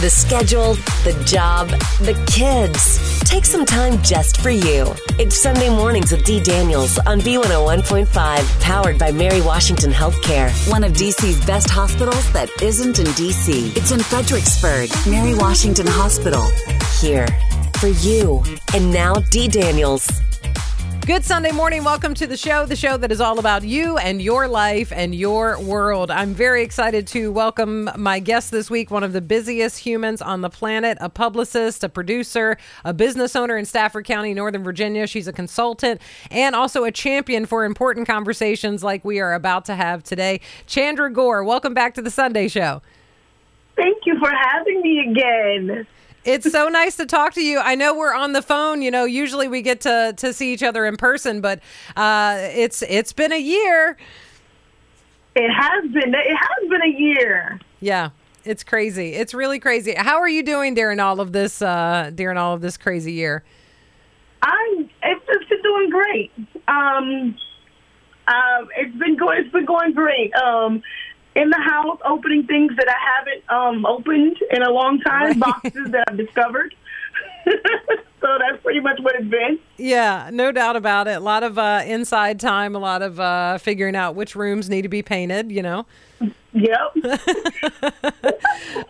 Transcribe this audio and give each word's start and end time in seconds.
The 0.00 0.08
schedule, 0.08 0.74
the 1.04 1.22
job, 1.26 1.68
the 2.00 2.14
kids. 2.26 3.20
Take 3.20 3.44
some 3.44 3.66
time 3.66 4.02
just 4.02 4.40
for 4.40 4.48
you. 4.48 4.94
It's 5.18 5.36
Sunday 5.36 5.68
mornings 5.68 6.12
with 6.12 6.24
Dee. 6.24 6.42
Daniels 6.42 6.98
on 7.00 7.20
B101.5, 7.20 8.60
powered 8.62 8.98
by 8.98 9.12
Mary 9.12 9.42
Washington 9.42 9.90
Healthcare, 9.90 10.50
one 10.70 10.82
of 10.82 10.92
DC's 10.92 11.44
best 11.44 11.68
hospitals 11.68 12.32
that 12.32 12.48
isn't 12.62 12.98
in 12.98 13.06
DC. 13.06 13.76
It's 13.76 13.92
in 13.92 14.00
Fredericksburg, 14.00 14.88
Mary 15.06 15.34
Washington 15.34 15.86
Hospital. 15.86 16.46
Here 16.98 17.26
for 17.78 17.88
you. 17.88 18.42
And 18.74 18.90
now, 18.90 19.16
Dee. 19.30 19.48
Daniels. 19.48 20.25
Good 21.06 21.24
Sunday 21.24 21.52
morning. 21.52 21.84
Welcome 21.84 22.14
to 22.14 22.26
the 22.26 22.36
show, 22.36 22.66
the 22.66 22.74
show 22.74 22.96
that 22.96 23.12
is 23.12 23.20
all 23.20 23.38
about 23.38 23.62
you 23.62 23.96
and 23.96 24.20
your 24.20 24.48
life 24.48 24.90
and 24.90 25.14
your 25.14 25.56
world. 25.60 26.10
I'm 26.10 26.34
very 26.34 26.64
excited 26.64 27.06
to 27.08 27.30
welcome 27.30 27.88
my 27.96 28.18
guest 28.18 28.50
this 28.50 28.68
week, 28.68 28.90
one 28.90 29.04
of 29.04 29.12
the 29.12 29.20
busiest 29.20 29.78
humans 29.78 30.20
on 30.20 30.40
the 30.40 30.50
planet, 30.50 30.98
a 31.00 31.08
publicist, 31.08 31.84
a 31.84 31.88
producer, 31.88 32.58
a 32.84 32.92
business 32.92 33.36
owner 33.36 33.56
in 33.56 33.66
Stafford 33.66 34.04
County, 34.04 34.34
Northern 34.34 34.64
Virginia. 34.64 35.06
She's 35.06 35.28
a 35.28 35.32
consultant 35.32 36.00
and 36.32 36.56
also 36.56 36.82
a 36.82 36.90
champion 36.90 37.46
for 37.46 37.64
important 37.64 38.08
conversations 38.08 38.82
like 38.82 39.04
we 39.04 39.20
are 39.20 39.32
about 39.32 39.64
to 39.66 39.76
have 39.76 40.02
today. 40.02 40.40
Chandra 40.66 41.08
Gore, 41.12 41.44
welcome 41.44 41.72
back 41.72 41.94
to 41.94 42.02
the 42.02 42.10
Sunday 42.10 42.48
show. 42.48 42.82
Thank 43.76 43.98
you 44.06 44.18
for 44.18 44.32
having 44.32 44.82
me 44.82 45.06
again. 45.08 45.86
It's 46.26 46.50
so 46.50 46.68
nice 46.68 46.96
to 46.96 47.06
talk 47.06 47.34
to 47.34 47.42
you. 47.42 47.60
I 47.60 47.76
know 47.76 47.96
we're 47.96 48.14
on 48.14 48.32
the 48.32 48.42
phone. 48.42 48.82
You 48.82 48.90
know, 48.90 49.04
usually 49.04 49.46
we 49.46 49.62
get 49.62 49.80
to 49.82 50.12
to 50.16 50.32
see 50.32 50.52
each 50.52 50.64
other 50.64 50.84
in 50.84 50.96
person, 50.96 51.40
but 51.40 51.60
uh, 51.96 52.36
it's 52.40 52.82
it's 52.82 53.12
been 53.12 53.32
a 53.32 53.40
year. 53.40 53.96
It 55.36 55.50
has 55.50 55.84
been. 55.92 56.14
It 56.14 56.36
has 56.36 56.68
been 56.68 56.82
a 56.82 56.98
year. 56.98 57.60
Yeah, 57.80 58.10
it's 58.44 58.64
crazy. 58.64 59.12
It's 59.12 59.34
really 59.34 59.60
crazy. 59.60 59.94
How 59.96 60.18
are 60.18 60.28
you 60.28 60.42
doing 60.42 60.74
during 60.74 60.98
all 60.98 61.20
of 61.20 61.32
this? 61.32 61.62
Uh, 61.62 62.10
during 62.12 62.36
all 62.38 62.54
of 62.54 62.60
this 62.60 62.76
crazy 62.76 63.12
year? 63.12 63.44
I'm. 64.42 64.90
It's, 65.04 65.24
it's 65.28 65.48
been 65.48 65.62
doing 65.62 65.90
great. 65.90 66.32
Um, 66.66 67.36
um, 68.26 68.68
it's 68.76 68.96
been 68.96 69.16
going. 69.16 69.38
It's 69.44 69.52
been 69.52 69.64
going 69.64 69.92
great. 69.92 70.34
Um, 70.34 70.82
in 71.36 71.50
the 71.50 71.60
house 71.60 71.98
opening 72.04 72.46
things 72.46 72.72
that 72.76 72.88
I 72.88 72.96
haven't 73.16 73.50
um, 73.50 73.86
opened 73.86 74.38
in 74.50 74.62
a 74.62 74.70
long 74.70 74.98
time, 75.00 75.26
right. 75.26 75.38
boxes 75.38 75.90
that 75.90 76.04
I've 76.08 76.16
discovered. 76.16 76.74
so 77.46 78.38
that's 78.40 78.62
pretty 78.62 78.80
much 78.80 78.98
what 79.00 79.14
it's 79.14 79.28
been. 79.28 79.58
Yeah, 79.76 80.30
no 80.32 80.50
doubt 80.50 80.76
about 80.76 81.06
it. 81.06 81.18
A 81.18 81.20
lot 81.20 81.42
of 81.42 81.58
uh, 81.58 81.82
inside 81.86 82.40
time, 82.40 82.74
a 82.74 82.78
lot 82.78 83.02
of 83.02 83.20
uh, 83.20 83.58
figuring 83.58 83.94
out 83.94 84.14
which 84.14 84.34
rooms 84.34 84.68
need 84.68 84.82
to 84.82 84.88
be 84.88 85.02
painted. 85.02 85.52
You 85.52 85.62
know. 85.62 85.86
Yep. 86.56 86.96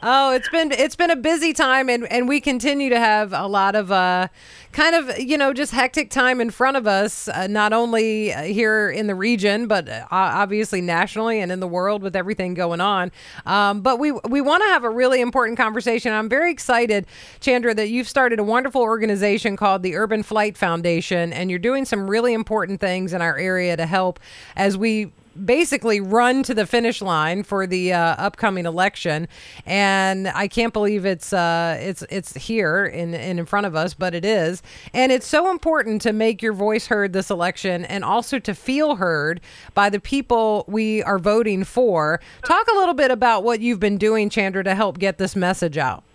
oh, 0.03 0.33
it's 0.33 0.49
been 0.51 0.71
it's 0.71 0.95
been 0.95 1.11
a 1.11 1.17
busy 1.17 1.53
time, 1.53 1.91
and 1.91 2.07
and 2.13 2.29
we 2.29 2.41
continue 2.41 2.91
to 2.91 2.99
have 2.99 3.33
a 3.33 3.49
lot 3.49 3.75
of 3.75 3.91
uh, 3.91 4.29
kind 4.71 4.95
of 4.95 5.19
you 5.19 5.37
know 5.37 5.53
just 5.53 5.73
hectic 5.73 6.09
time 6.11 6.41
in 6.41 6.51
front 6.51 6.77
of 6.77 6.87
us, 6.87 7.27
uh, 7.27 7.49
not 7.49 7.73
only 7.73 8.33
uh, 8.33 8.43
here 8.43 8.89
in 8.89 9.09
the 9.09 9.17
region, 9.17 9.67
but 9.67 9.89
uh, 9.89 10.07
obviously 10.13 10.81
nationally 10.81 11.41
and 11.41 11.51
in 11.51 11.59
the 11.59 11.67
world 11.67 12.03
with 12.03 12.15
everything 12.15 12.55
going 12.55 12.81
on. 12.81 13.11
Um, 13.47 13.81
but 13.81 13.99
we 13.99 14.13
we 14.13 14.41
want 14.41 14.63
to 14.63 14.69
have 14.69 14.85
a 14.85 14.91
really 14.91 15.21
important 15.21 15.59
conversation. 15.59 16.13
I'm 16.13 16.29
very 16.29 16.53
excited, 16.53 17.05
Chandra, 17.41 17.75
that 17.75 17.89
you've 17.89 18.09
started 18.09 18.39
a 18.39 18.45
wonderful 18.45 18.83
organization 18.83 19.57
called 19.57 19.83
the 19.83 19.97
Urban 19.97 20.23
Flight 20.23 20.57
Foundation, 20.57 21.33
and 21.33 21.51
you're 21.51 21.59
doing 21.59 21.85
some 21.85 22.09
really 22.09 22.33
important 22.33 22.81
things 22.81 23.13
in 23.13 23.21
our 23.21 23.37
area 23.37 23.77
to 23.77 23.87
help 23.87 24.21
as 24.55 24.79
we 24.79 25.11
basically 25.45 26.01
run 26.01 26.43
to 26.45 26.55
the 26.55 26.67
finish 26.67 27.03
line 27.03 27.43
for 27.43 27.67
the 27.67 27.93
uh, 27.93 27.99
upcoming 27.99 28.67
election, 28.67 29.29
and 29.65 30.29
I 30.29 30.49
can't 30.49 30.73
believe 30.73 31.05
it's 31.05 31.33
uh, 31.33 31.77
it's 31.81 32.03
it's 32.11 32.35
here 32.35 32.87
in, 32.87 33.15
in 33.15 33.39
in 33.39 33.47
front 33.47 33.67
of 33.67 33.75
us, 33.75 33.95
but 33.95 34.15
it 34.15 34.25
is, 34.25 34.63
and 34.95 35.13
it's 35.13 35.27
so 35.27 35.51
important 35.51 36.03
to 36.03 36.13
make 36.13 36.43
your 36.43 36.53
voice 36.53 36.87
heard 36.87 37.13
this 37.13 37.31
election, 37.31 37.85
and 37.85 38.05
also 38.05 38.39
to 38.39 38.55
feel 38.55 38.97
heard 38.97 39.41
by 39.75 39.91
the 39.91 40.01
people 40.01 40.65
we 40.67 41.03
are 41.03 41.19
voting 41.19 41.65
for. 41.65 42.21
Talk 42.45 42.67
a 42.69 42.77
little 42.77 42.95
bit 42.95 43.11
about 43.11 43.45
what 43.45 43.61
you've 43.61 43.81
been 43.81 43.99
doing, 43.99 44.31
Chandra, 44.31 44.65
to 44.65 44.75
help 44.75 44.99
get 44.99 45.19
this 45.19 45.37
message 45.37 45.77
out. 45.77 46.06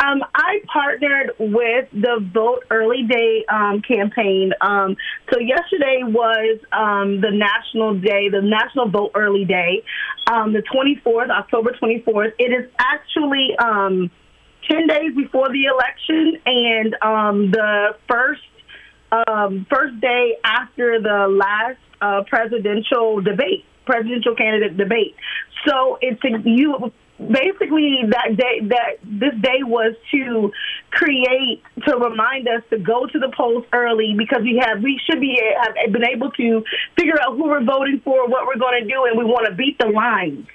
Um, 0.00 0.22
I 0.32 0.60
partnered 0.72 1.32
with 1.40 1.88
the 1.92 2.24
Vote 2.32 2.64
Early 2.70 3.02
Day 3.02 3.44
um, 3.48 3.82
campaign. 3.82 4.52
Um, 4.60 4.96
so 5.32 5.40
yesterday 5.40 6.02
was 6.04 6.60
um, 6.72 7.20
the 7.20 7.32
national 7.32 7.98
day, 7.98 8.28
the 8.28 8.40
National 8.40 8.88
Vote 8.88 9.10
Early 9.16 9.44
Day, 9.44 9.82
um, 10.28 10.52
the 10.52 10.62
24th, 10.62 11.30
October 11.30 11.76
24th. 11.82 12.32
It 12.38 12.52
is 12.52 12.70
actually 12.78 13.56
um, 13.58 14.10
10 14.70 14.86
days 14.86 15.14
before 15.16 15.48
the 15.48 15.64
election 15.64 16.40
and 16.46 17.52
the 17.52 17.96
first 18.08 18.42
first 19.70 20.00
day 20.00 20.36
after 20.44 21.00
the 21.00 21.26
last 21.28 21.80
uh, 22.00 22.22
presidential 22.28 23.20
debate, 23.20 23.64
presidential 23.86 24.36
candidate 24.36 24.76
debate. 24.76 25.16
So 25.66 25.98
it's 26.00 26.20
you 26.44 26.92
basically 27.18 28.04
that 28.10 28.36
day 28.36 28.60
that 28.68 28.98
this 29.02 29.34
day 29.42 29.62
was 29.62 29.94
to 30.12 30.52
create 30.90 31.62
to 31.86 31.96
remind 31.96 32.46
us 32.48 32.62
to 32.70 32.78
go 32.78 33.06
to 33.06 33.18
the 33.18 33.30
polls 33.36 33.64
early 33.72 34.14
because 34.16 34.42
we 34.42 34.60
have 34.62 34.80
we 34.82 35.00
should 35.04 35.20
be 35.20 35.40
have 35.60 35.92
been 35.92 36.06
able 36.06 36.30
to 36.32 36.62
figure 36.96 37.20
out 37.20 37.36
who 37.36 37.44
we're 37.44 37.64
voting 37.64 38.00
for 38.04 38.28
what 38.28 38.46
we're 38.46 38.58
going 38.58 38.82
to 38.82 38.88
do 38.88 39.04
and 39.04 39.18
we 39.18 39.24
want 39.24 39.46
to 39.46 39.54
beat 39.54 39.76
the 39.78 39.88
lines 39.88 40.46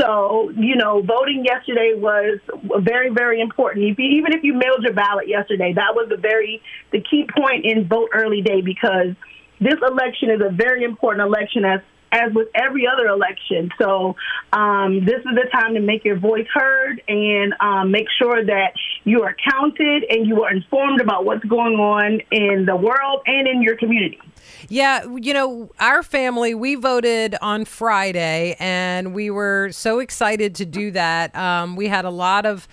so, 0.00 0.50
you 0.56 0.76
know, 0.76 1.02
voting 1.02 1.44
yesterday 1.44 1.94
was 1.96 2.38
very, 2.80 3.10
very 3.10 3.40
important. 3.40 3.84
If 3.84 3.98
you, 3.98 4.04
even 4.18 4.32
if 4.32 4.44
you 4.44 4.54
mailed 4.54 4.82
your 4.82 4.92
ballot 4.92 5.26
yesterday, 5.26 5.72
that 5.72 5.94
was 5.94 6.08
the 6.08 6.16
very 6.16 6.62
the 6.92 7.00
key 7.00 7.26
point 7.36 7.64
in 7.64 7.88
vote 7.88 8.10
early 8.14 8.40
day 8.40 8.60
because 8.60 9.16
this 9.60 9.74
election 9.82 10.30
is 10.30 10.40
a 10.40 10.50
very 10.50 10.84
important 10.84 11.26
election 11.26 11.64
as 11.64 11.80
as 12.12 12.32
with 12.34 12.48
every 12.54 12.86
other 12.86 13.06
election. 13.06 13.70
So 13.78 14.16
um, 14.52 15.04
this 15.04 15.18
is 15.18 15.34
the 15.34 15.48
time 15.52 15.74
to 15.74 15.80
make 15.80 16.04
your 16.04 16.18
voice 16.18 16.46
heard 16.52 17.02
and 17.08 17.54
um, 17.60 17.90
make 17.90 18.06
sure 18.18 18.44
that 18.44 18.72
you 19.04 19.22
are 19.22 19.34
counted 19.50 20.04
and 20.08 20.26
you 20.26 20.42
are 20.44 20.52
informed 20.52 21.00
about 21.00 21.24
what's 21.24 21.44
going 21.44 21.74
on 21.74 22.20
in 22.30 22.66
the 22.66 22.76
world 22.76 23.22
and 23.26 23.46
in 23.46 23.62
your 23.62 23.76
community. 23.76 24.20
Yeah, 24.68 25.04
you 25.16 25.32
know, 25.32 25.70
our 25.78 26.02
family, 26.02 26.54
we 26.54 26.74
voted 26.74 27.36
on 27.40 27.64
Friday 27.64 28.56
and 28.58 29.14
we 29.14 29.30
were 29.30 29.70
so 29.72 29.98
excited 30.00 30.54
to 30.56 30.66
do 30.66 30.90
that. 30.92 31.34
Um, 31.34 31.76
we 31.76 31.88
had 31.88 32.04
a 32.04 32.10
lot 32.10 32.44
of 32.44 32.68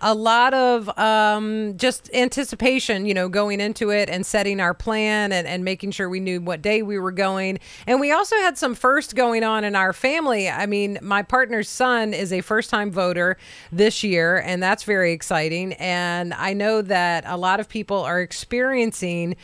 a 0.00 0.14
lot 0.14 0.54
of 0.54 0.88
um, 0.98 1.76
just 1.76 2.10
anticipation, 2.14 3.06
you 3.06 3.14
know, 3.14 3.28
going 3.28 3.60
into 3.60 3.90
it 3.90 4.08
and 4.08 4.24
setting 4.24 4.60
our 4.60 4.74
plan 4.74 5.32
and, 5.32 5.46
and 5.46 5.64
making 5.64 5.90
sure 5.90 6.08
we 6.08 6.20
knew 6.20 6.40
what 6.40 6.62
day 6.62 6.82
we 6.82 6.98
were 6.98 7.12
going. 7.12 7.58
And 7.86 8.00
we 8.00 8.12
also 8.12 8.36
had 8.36 8.56
some 8.56 8.74
first 8.74 9.14
going 9.14 9.44
on 9.44 9.64
in 9.64 9.74
our 9.74 9.92
family. 9.92 10.48
I 10.48 10.66
mean, 10.66 10.98
my 11.02 11.22
partner's 11.22 11.68
son 11.68 12.14
is 12.14 12.32
a 12.32 12.40
first 12.40 12.70
time 12.70 12.90
voter 12.90 13.36
this 13.72 14.02
year, 14.04 14.38
and 14.38 14.62
that's 14.62 14.84
very 14.84 15.12
exciting. 15.12 15.72
And 15.74 16.32
I 16.34 16.52
know 16.52 16.82
that 16.82 17.24
a 17.26 17.36
lot 17.36 17.60
of 17.60 17.68
people 17.68 17.98
are 17.98 18.20
experiencing 18.20 19.36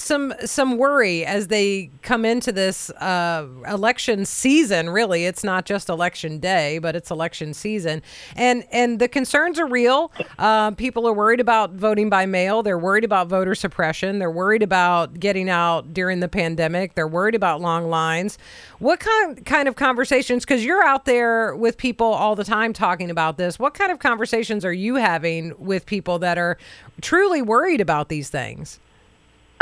some 0.00 0.34
some 0.44 0.76
worry 0.76 1.24
as 1.24 1.48
they 1.48 1.90
come 2.02 2.24
into 2.24 2.52
this 2.52 2.90
uh, 2.90 3.46
election 3.66 4.24
season. 4.24 4.90
Really, 4.90 5.24
it's 5.24 5.44
not 5.44 5.64
just 5.64 5.88
election 5.88 6.38
day, 6.38 6.78
but 6.78 6.96
it's 6.96 7.10
election 7.10 7.54
season, 7.54 8.02
and 8.36 8.64
and 8.70 8.98
the 8.98 9.08
concerns 9.08 9.58
are 9.58 9.66
real. 9.66 10.12
Uh, 10.38 10.70
people 10.72 11.06
are 11.06 11.12
worried 11.12 11.40
about 11.40 11.72
voting 11.72 12.08
by 12.08 12.26
mail. 12.26 12.62
They're 12.62 12.78
worried 12.78 13.04
about 13.04 13.28
voter 13.28 13.54
suppression. 13.54 14.18
They're 14.18 14.30
worried 14.30 14.62
about 14.62 15.18
getting 15.18 15.48
out 15.48 15.92
during 15.92 16.20
the 16.20 16.28
pandemic. 16.28 16.94
They're 16.94 17.08
worried 17.08 17.34
about 17.34 17.60
long 17.60 17.88
lines. 17.88 18.38
What 18.78 19.00
kind 19.00 19.44
kind 19.44 19.68
of 19.68 19.76
conversations? 19.76 20.44
Because 20.44 20.64
you're 20.64 20.82
out 20.82 21.04
there 21.04 21.54
with 21.54 21.76
people 21.76 22.06
all 22.06 22.36
the 22.36 22.44
time 22.44 22.72
talking 22.72 23.10
about 23.10 23.38
this. 23.38 23.58
What 23.58 23.74
kind 23.74 23.92
of 23.92 23.98
conversations 23.98 24.64
are 24.64 24.72
you 24.72 24.96
having 24.96 25.54
with 25.58 25.86
people 25.86 26.18
that 26.20 26.38
are 26.38 26.58
truly 27.00 27.42
worried 27.42 27.80
about 27.80 28.08
these 28.08 28.28
things? 28.28 28.78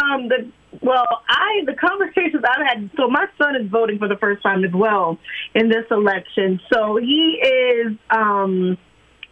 Um, 0.03 0.29
the 0.29 0.51
well, 0.83 1.07
I 1.29 1.63
the 1.65 1.75
conversations 1.75 2.43
I've 2.45 2.67
had. 2.67 2.91
So 2.97 3.09
my 3.09 3.27
son 3.39 3.57
is 3.57 3.71
voting 3.71 3.99
for 3.99 4.09
the 4.09 4.17
first 4.17 4.43
time 4.43 4.65
as 4.65 4.73
well 4.73 5.19
in 5.55 5.69
this 5.69 5.87
election. 5.91 6.61
So 6.73 6.97
he 6.97 7.41
is 7.43 7.97
um 8.11 8.77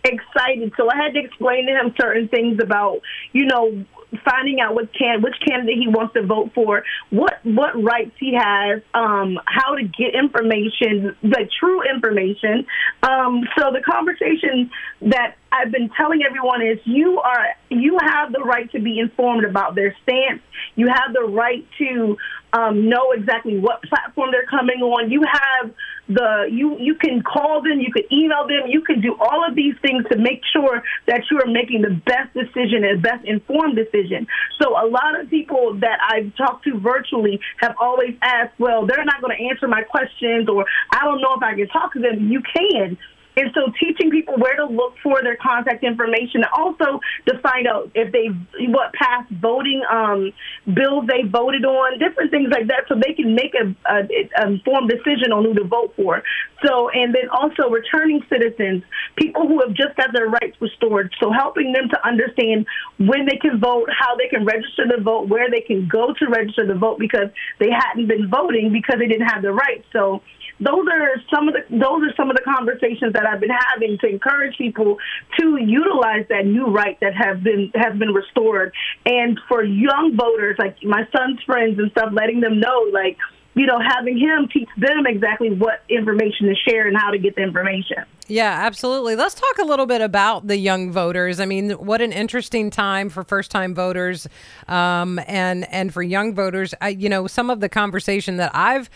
excited. 0.05 0.73
So 0.77 0.89
I 0.91 0.97
had 0.97 1.15
to 1.15 1.21
explain 1.21 1.67
to 1.67 1.73
him 1.73 1.95
certain 1.99 2.29
things 2.29 2.61
about, 2.63 3.01
you 3.33 3.47
know, 3.47 3.85
finding 4.25 4.61
out 4.61 4.75
what 4.75 4.93
can 4.95 5.23
which 5.23 5.35
candidate 5.47 5.79
he 5.79 5.89
wants 5.89 6.15
to 6.15 6.25
vote 6.25 6.51
for, 6.55 6.85
what 7.11 7.35
what 7.43 7.83
rights 7.83 8.15
he 8.21 8.35
has, 8.35 8.83
um, 8.93 9.39
how 9.47 9.75
to 9.75 9.83
get 9.83 10.15
information, 10.15 11.17
like 11.23 11.49
true 11.59 11.83
information. 11.83 12.67
Um, 13.03 13.43
so 13.59 13.73
the 13.73 13.81
conversation 13.81 14.71
that 15.03 15.37
I've 15.51 15.73
been 15.73 15.91
telling 15.97 16.23
everyone 16.23 16.63
is 16.63 16.79
you 16.85 17.19
are 17.19 17.47
you 17.71 17.99
have 18.01 18.33
the 18.33 18.41
right 18.41 18.71
to 18.73 18.81
be 18.81 18.99
informed 18.99 19.45
about 19.45 19.75
their 19.75 19.97
stance. 20.03 20.43
You 20.77 20.89
have 20.89 21.13
the 21.13 21.23
right 21.23 21.65
to 21.79 22.17
um, 22.53 22.89
know 22.89 23.13
exactly 23.13 23.59
what 23.59 23.83
platform 23.83 24.31
they're 24.31 24.47
coming 24.47 24.81
on. 24.81 25.11
You 25.11 25.23
have 25.23 25.75
the 26.09 26.47
you 26.51 26.77
you 26.79 26.95
can 26.95 27.23
call 27.23 27.63
them, 27.63 27.81
you 27.81 27.91
can 27.93 28.05
email 28.13 28.47
them, 28.47 28.69
you 28.69 28.83
can 28.83 29.01
do 29.01 29.17
all 29.19 29.45
of 29.49 29.55
these 29.55 29.75
things 29.81 30.05
to 30.13 30.19
make 30.19 30.43
sure 30.53 30.83
that 31.07 31.23
you 31.31 31.41
are 31.41 31.47
making 31.47 31.83
the 31.83 31.91
best 32.05 32.33
decision 32.35 32.85
and 32.85 33.03
best 33.03 33.25
informed 33.25 33.77
decision. 33.77 34.27
So 34.61 34.71
a 34.71 34.87
lot 34.87 35.19
of 35.19 35.31
people 35.31 35.75
that 35.81 35.99
I've 36.07 36.37
talked 36.37 36.65
to 36.65 36.79
virtually 36.79 37.41
have 37.59 37.75
always 37.81 38.15
asked, 38.23 38.59
well, 38.59 38.87
they're 38.87 39.05
not 39.05 39.21
going 39.23 39.37
to 39.37 39.45
answer 39.49 39.67
my 39.67 39.83
questions, 39.83 40.49
or 40.49 40.67
I 40.93 41.05
don't 41.05 41.21
know 41.21 41.35
if 41.37 41.43
I 41.43 41.55
can 41.55 41.69
talk 41.69 41.93
to 41.95 42.01
them. 42.01 42.31
You 42.31 42.43
can. 42.43 42.99
And 43.37 43.51
so 43.55 43.73
teaching 43.81 44.11
people 44.11 44.35
where 44.37 44.57
to 44.57 44.67
look 44.67 44.95
for 45.03 45.23
their 45.23 45.37
contact 45.37 45.83
information, 45.83 46.45
also 46.57 47.01
to 47.27 47.39
find 47.41 47.67
out 47.67 47.91
if 47.95 48.13
they 48.13 48.29
what 48.69 48.93
past 48.93 49.31
voting 49.33 49.83
um, 49.91 50.33
bills 50.73 51.07
they 51.09 51.23
voted 51.29 51.65
on, 51.65 51.99
different 51.99 52.31
things 52.31 52.49
like 52.51 52.69
that, 52.69 52.85
so 52.89 52.95
they 52.95 53.13
can 53.13 53.35
make 53.35 53.55
a, 53.55 53.75
a, 53.91 54.07
a 54.39 54.47
informed 54.47 54.89
decision 54.89 55.33
on 55.33 55.45
who 55.45 55.55
to 55.55 55.65
vote 55.65 55.93
for. 55.97 56.23
So, 56.65 56.89
and 56.91 57.15
then 57.15 57.29
also 57.31 57.69
returning 57.69 58.23
citizens, 58.29 58.83
people 59.17 59.47
who 59.47 59.61
have 59.61 59.75
just 59.75 59.97
got 59.97 60.13
their 60.13 60.29
rights 60.29 60.57
restored. 60.61 61.13
So 61.21 61.33
helping 61.33 61.73
them 61.73 61.89
to 61.91 62.07
understand 62.07 62.67
when 62.99 63.27
they 63.27 63.37
can 63.37 63.61
vote, 63.61 63.89
how 63.91 64.17
they 64.17 64.29
can 64.29 64.45
register 64.45 64.87
to 64.87 65.03
vote, 65.03 65.29
where 65.29 65.51
they 65.51 65.61
can 65.61 65.89
go 65.89 66.15
to 66.15 66.27
register 66.27 66.67
to 66.67 66.75
vote 66.75 66.99
because 66.99 67.29
they 67.59 67.71
hadn't 67.71 68.07
been 68.07 68.31
voting 68.31 68.73
because 68.73 68.99
they 68.99 69.09
didn't 69.09 69.27
have 69.27 69.43
the 69.43 69.53
rights. 69.53 69.85
So 69.93 70.23
those 70.61 70.87
are 70.91 71.23
some 71.35 71.49
of 71.49 71.55
the 71.55 71.63
those 71.71 72.03
are 72.03 72.15
some 72.17 72.31
of 72.31 72.37
the 72.37 72.43
conversations 72.43 73.13
that 73.15 73.27
I've 73.27 73.41
been 73.41 73.51
having 73.51 73.99
to 73.99 74.07
encourage 74.07 74.57
people 74.57 74.99
to 75.39 75.57
utilize 75.57 76.27
that 76.29 76.47
new 76.47 76.67
right 76.67 76.99
that 77.01 77.15
have 77.15 77.43
been 77.43 77.73
has 77.75 77.99
been 77.99 78.15
restored. 78.15 78.73
And 79.05 79.41
for 79.49 79.65
young 79.65 80.17
voters, 80.17 80.57
like 80.59 80.83
my 80.83 81.09
son's 81.17 81.43
friends 81.43 81.79
and 81.79 81.91
stuff, 81.91 82.11
letting 82.13 82.41
them 82.41 82.61
know 82.61 82.89
like 82.93 83.19
you 83.55 83.67
know, 83.67 83.79
having 83.79 84.19
him 84.19 84.49
teach 84.49 84.69
them 84.77 85.07
exactly 85.07 85.51
what 85.51 85.83
information 85.89 86.49
to 86.49 86.55
share 86.55 86.87
and 86.87 86.97
how 86.97 87.11
to 87.11 87.19
get 87.19 87.37
the 87.37 87.43
information. 87.43 88.05
Yeah, 88.27 88.51
absolutely. 88.65 89.17
Let's 89.17 89.35
talk 89.35 89.59
a 89.59 89.65
little 89.65 89.85
bit 89.85 90.01
about 90.01 90.47
the 90.47 90.57
young 90.57 90.91
voters. 90.91 91.41
I 91.41 91.45
mean, 91.45 91.73
what 91.73 92.01
an 92.01 92.11
interesting 92.11 92.71
time 92.71 93.11
for 93.11 93.23
first-time 93.23 93.75
voters, 93.75 94.27
um, 94.67 95.21
and 95.27 95.71
and 95.71 95.93
for 95.93 96.03
young 96.03 96.35
voters. 96.35 96.73
I, 96.81 96.89
you 96.89 97.11
know, 97.11 97.27
some 97.27 97.51
of 97.51 97.61
the 97.61 97.69
conversation 97.69 98.39
that 98.39 98.51
I've 98.55 98.89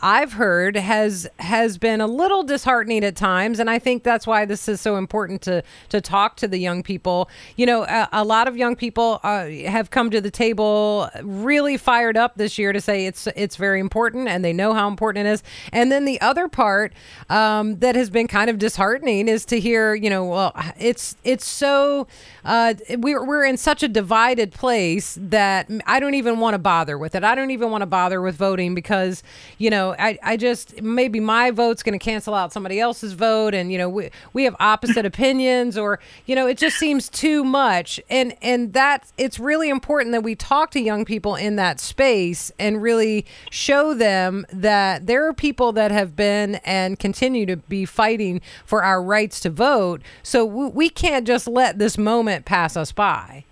I've 0.00 0.34
heard 0.34 0.76
has 0.76 1.26
has 1.40 1.78
been 1.78 2.00
a 2.00 2.06
little 2.06 2.44
disheartening 2.44 3.02
at 3.02 3.16
times, 3.16 3.58
and 3.58 3.68
I 3.68 3.80
think 3.80 4.04
that's 4.04 4.24
why 4.24 4.44
this 4.44 4.68
is 4.68 4.80
so 4.80 4.98
important 4.98 5.42
to 5.42 5.64
to 5.88 6.00
talk 6.00 6.36
to 6.36 6.46
the 6.46 6.58
young 6.58 6.84
people. 6.84 7.28
You 7.56 7.66
know, 7.66 7.82
a, 7.82 8.08
a 8.12 8.24
lot 8.24 8.46
of 8.46 8.56
young 8.56 8.76
people 8.76 9.18
uh, 9.24 9.48
have 9.66 9.90
come 9.90 10.10
to 10.10 10.20
the 10.20 10.30
table 10.30 11.10
really 11.24 11.76
fired 11.76 12.16
up 12.16 12.36
this 12.36 12.56
year 12.56 12.72
to 12.72 12.80
say 12.80 13.06
it's 13.06 13.26
it's 13.34 13.56
very 13.56 13.80
important, 13.80 14.05
and 14.14 14.44
they 14.44 14.52
know 14.52 14.72
how 14.72 14.88
important 14.88 15.26
it 15.26 15.30
is. 15.30 15.42
And 15.72 15.90
then 15.90 16.04
the 16.04 16.20
other 16.20 16.48
part 16.48 16.92
um, 17.28 17.78
that 17.80 17.94
has 17.94 18.10
been 18.10 18.28
kind 18.28 18.50
of 18.50 18.58
disheartening 18.58 19.28
is 19.28 19.44
to 19.46 19.60
hear, 19.60 19.94
you 19.94 20.10
know, 20.10 20.24
well, 20.24 20.52
it's 20.78 21.16
it's 21.24 21.46
so 21.46 22.06
uh, 22.44 22.74
we're 22.98 23.24
we're 23.24 23.44
in 23.44 23.56
such 23.56 23.82
a 23.82 23.88
divided 23.88 24.52
place 24.52 25.18
that 25.20 25.68
I 25.86 26.00
don't 26.00 26.14
even 26.14 26.38
want 26.40 26.54
to 26.54 26.58
bother 26.58 26.96
with 26.98 27.14
it. 27.14 27.24
I 27.24 27.34
don't 27.34 27.50
even 27.50 27.70
want 27.70 27.82
to 27.82 27.86
bother 27.86 28.20
with 28.20 28.36
voting 28.36 28.74
because, 28.74 29.22
you 29.58 29.70
know, 29.70 29.94
I 29.98 30.18
I 30.22 30.36
just 30.36 30.80
maybe 30.80 31.20
my 31.20 31.50
vote's 31.50 31.82
going 31.82 31.98
to 31.98 32.04
cancel 32.04 32.34
out 32.34 32.52
somebody 32.52 32.78
else's 32.80 33.14
vote, 33.14 33.54
and 33.54 33.72
you 33.72 33.78
know, 33.78 33.88
we 33.88 34.10
we 34.32 34.44
have 34.44 34.54
opposite 34.60 35.04
opinions, 35.12 35.76
or 35.76 35.98
you 36.26 36.34
know, 36.34 36.46
it 36.46 36.58
just 36.58 36.76
seems 36.76 37.08
too 37.08 37.44
much, 37.44 38.00
and 38.08 38.34
and 38.42 38.72
that 38.74 39.10
it's 39.18 39.38
really 39.38 39.68
important 39.68 40.12
that 40.12 40.22
we 40.22 40.34
talk 40.34 40.70
to 40.72 40.80
young 40.80 41.04
people 41.04 41.34
in 41.34 41.56
that 41.56 41.80
space 41.80 42.52
and 42.58 42.82
really 42.82 43.26
show 43.50 43.94
them 43.96 44.46
that 44.52 45.06
there 45.06 45.26
are 45.26 45.32
people 45.32 45.72
that 45.72 45.90
have 45.90 46.14
been 46.14 46.56
and 46.56 46.98
continue 46.98 47.46
to 47.46 47.56
be 47.56 47.84
fighting 47.84 48.40
for 48.64 48.82
our 48.82 49.02
rights 49.02 49.40
to 49.40 49.50
vote. 49.50 50.02
So 50.22 50.44
we 50.44 50.88
can't 50.88 51.26
just 51.26 51.46
let 51.46 51.78
this 51.78 51.98
moment 51.98 52.44
pass 52.44 52.76
us 52.76 52.92
by. 52.92 53.44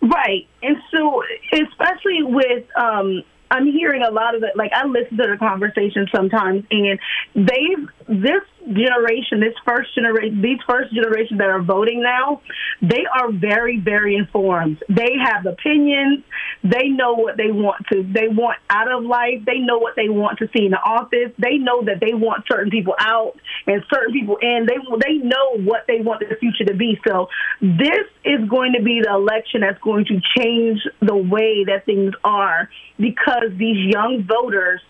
Right. 0.00 0.48
And 0.62 0.76
so, 0.90 1.22
especially 1.52 2.22
with, 2.22 2.64
um, 2.76 3.22
I'm 3.52 3.66
hearing 3.66 4.02
a 4.02 4.10
lot 4.10 4.34
of 4.34 4.42
it. 4.42 4.56
Like 4.56 4.72
I 4.74 4.86
listen 4.86 5.16
to 5.18 5.28
the 5.30 5.36
conversation 5.38 6.08
sometimes, 6.14 6.64
and 6.70 6.98
they've 7.34 7.88
this 8.08 8.42
generation, 8.66 9.40
this 9.40 9.54
first 9.66 9.94
generation, 9.94 10.40
these 10.42 10.58
first 10.68 10.94
generation 10.94 11.38
that 11.38 11.48
are 11.48 11.62
voting 11.62 12.02
now, 12.02 12.40
they 12.80 13.04
are 13.12 13.32
very, 13.32 13.78
very 13.78 14.16
informed. 14.16 14.82
They 14.88 15.12
have 15.24 15.46
opinions. 15.46 16.24
They 16.62 16.88
know 16.88 17.14
what 17.14 17.36
they 17.36 17.50
want 17.50 17.86
to. 17.92 18.02
They 18.02 18.28
want 18.28 18.58
out 18.70 18.90
of 18.90 19.04
life. 19.04 19.44
They 19.44 19.58
know 19.58 19.78
what 19.78 19.96
they 19.96 20.08
want 20.08 20.38
to 20.38 20.48
see 20.56 20.64
in 20.64 20.70
the 20.70 20.82
office. 20.82 21.32
They 21.38 21.58
know 21.58 21.84
that 21.84 22.00
they 22.00 22.14
want 22.14 22.44
certain 22.50 22.70
people 22.70 22.94
out 22.98 23.34
and 23.66 23.82
certain 23.92 24.12
people 24.12 24.38
in. 24.40 24.66
They 24.66 24.76
they 25.04 25.14
know 25.14 25.58
what 25.58 25.84
they 25.88 26.00
want 26.00 26.20
the 26.20 26.36
future 26.36 26.64
to 26.64 26.74
be. 26.74 27.00
So 27.06 27.28
this 27.60 28.06
is 28.24 28.48
going 28.48 28.74
to 28.78 28.82
be 28.82 29.00
the 29.02 29.12
election 29.12 29.62
that's 29.62 29.80
going 29.80 30.06
to 30.06 30.20
change 30.38 30.80
the 31.00 31.16
way 31.16 31.64
that 31.64 31.84
things 31.84 32.14
are 32.24 32.68
because 32.98 33.50
these 33.56 33.92
young 33.92 34.24
voters 34.28 34.80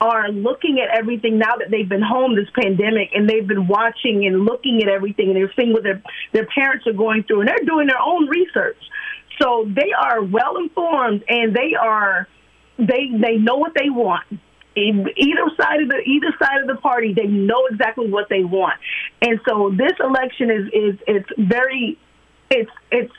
are 0.00 0.30
looking 0.30 0.78
at 0.80 0.96
everything 0.96 1.38
now 1.38 1.56
that 1.56 1.70
they've 1.70 1.88
been 1.88 2.02
home 2.02 2.36
this 2.36 2.48
pandemic 2.54 3.10
and 3.14 3.28
they've 3.28 3.46
been 3.46 3.66
watching 3.66 4.26
and 4.26 4.44
looking 4.44 4.82
at 4.82 4.88
everything 4.88 5.28
and 5.28 5.36
they're 5.36 5.52
seeing 5.56 5.72
what 5.72 5.82
their 5.82 6.02
their 6.32 6.46
parents 6.46 6.86
are 6.86 6.92
going 6.92 7.22
through 7.22 7.40
and 7.40 7.48
they're 7.48 7.64
doing 7.64 7.86
their 7.86 8.00
own 8.00 8.28
research. 8.28 8.76
So 9.40 9.66
they 9.68 9.92
are 9.92 10.22
well 10.22 10.56
informed 10.58 11.24
and 11.28 11.54
they 11.54 11.74
are 11.80 12.28
they 12.78 13.10
they 13.10 13.36
know 13.36 13.56
what 13.56 13.72
they 13.74 13.88
want. 13.88 14.24
Either 14.76 15.50
side 15.58 15.80
of 15.80 15.88
the 15.88 16.02
either 16.04 16.34
side 16.38 16.60
of 16.60 16.66
the 16.66 16.76
party, 16.76 17.14
they 17.14 17.26
know 17.26 17.66
exactly 17.70 18.10
what 18.10 18.28
they 18.28 18.44
want, 18.44 18.74
and 19.22 19.40
so 19.48 19.70
this 19.70 19.92
election 20.00 20.50
is 20.50 20.66
is 20.74 21.00
it's 21.06 21.30
very 21.38 21.98
it's 22.50 22.70
it's 22.90 23.12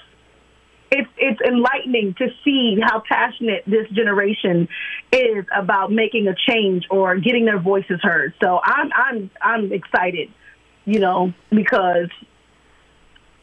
it's 0.92 1.10
it's 1.18 1.42
enlightening 1.42 2.16
to 2.16 2.28
see 2.44 2.78
how 2.82 3.02
passionate 3.08 3.64
this 3.68 3.88
generation 3.90 4.68
is 5.12 5.46
about 5.56 5.92
making 5.92 6.28
a 6.28 6.36
change 6.50 6.86
or 6.90 7.18
getting 7.18 7.46
their 7.46 7.60
voices 7.60 8.00
heard. 8.02 8.34
So 8.42 8.60
I'm 8.64 8.90
I'm 8.96 9.32
I'm 9.42 9.74
excited, 9.74 10.30
you 10.86 11.00
know, 11.00 11.34
because 11.50 12.10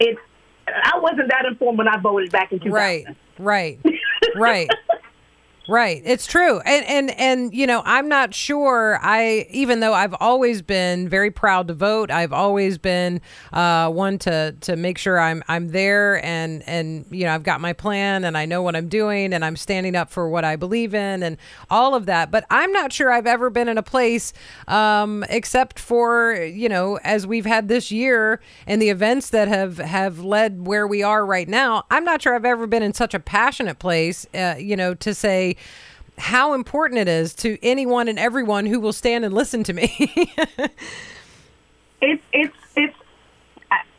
it's 0.01 0.21
I 0.67 0.99
wasn't 0.99 1.29
that 1.29 1.45
informed 1.47 1.79
when 1.79 1.89
I 1.89 1.99
voted 1.99 2.33
back 2.33 2.53
in 2.53 2.61
2000. 2.61 2.73
Right, 2.73 3.07
right, 3.39 3.79
right. 4.35 4.71
Right. 5.67 6.03
It's 6.05 6.27
true. 6.27 6.61
And 6.61 6.85
and 6.85 7.11
and 7.19 7.55
you 7.55 7.67
know, 7.67 7.81
I'm 7.87 8.07
not 8.07 8.35
sure 8.35 8.99
I 9.03 9.47
even 9.49 9.81
though 9.81 9.95
I've 9.95 10.15
always 10.21 10.61
been 10.61 11.09
very 11.09 11.31
proud 11.31 11.69
to 11.69 11.75
vote, 11.75 12.11
I've 12.11 12.35
always 12.35 12.77
been 12.77 13.23
uh, 13.51 13.89
one 13.89 14.19
to 14.21 14.55
to 14.61 14.77
make 14.77 14.99
sure 14.99 15.19
I'm 15.19 15.43
I'm 15.49 15.69
there 15.69 16.23
and 16.23 16.63
and 16.67 17.07
you 17.11 17.25
know, 17.25 17.35
I've 17.35 17.45
got 17.45 17.63
my 17.63 17.73
plan 17.73 18.25
and 18.25 18.37
I 18.37 18.45
know 18.45 18.61
what 18.61 18.77
I'm 18.77 18.89
doing 18.89 19.33
and 19.33 19.43
I'm 19.43 19.57
standing 19.57 19.97
up 19.97 20.11
for 20.11 20.29
what 20.29 20.45
I 20.45 20.57
believe 20.57 20.93
in 20.93 21.23
and 21.23 21.39
all 21.71 21.95
of 21.95 22.05
that. 22.07 22.31
But 22.31 22.45
I'm 22.51 22.71
not 22.73 22.93
sure 22.93 23.11
I've 23.11 23.27
ever 23.27 23.49
been 23.49 23.69
in 23.69 23.79
a 23.79 23.83
place 23.83 24.35
um, 24.69 25.25
except 25.31 25.79
for, 25.79 26.35
you 26.35 26.69
know, 26.69 26.99
as 27.05 27.27
we've 27.27 27.47
had 27.47 27.69
this 27.69 27.91
year 27.91 28.39
and 28.67 28.83
the 28.83 28.91
events 28.91 29.31
that 29.31 29.49
have 29.49 29.79
have 29.79 30.19
led 30.19 30.67
where 30.67 30.87
we 30.87 31.03
are 31.03 31.25
right 31.25 31.49
now, 31.49 31.85
I'm 31.91 32.05
not 32.05 32.21
sure 32.21 32.35
I've 32.35 32.45
ever 32.45 32.67
been 32.67 32.83
in 32.83 32.93
such 32.93 33.15
a 33.15 33.19
passionate 33.19 33.79
place, 33.79 34.27
uh, 34.35 34.57
you 34.59 34.77
know, 34.77 34.93
to 34.93 35.15
say 35.15 35.54
how 36.19 36.55
important 36.55 37.01
it 37.01 37.09
is 37.09 37.35
to 37.35 37.59
anyone 37.63 38.09
and 38.09 38.19
everyone 38.19 38.67
who 38.67 38.81
will 38.81 38.93
stand 38.93 39.25
and 39.25 39.35
listen 39.35 39.65
to 39.65 39.73
me. 39.73 39.95
it's 42.01 42.23
it's 42.33 42.57
it's 42.77 42.97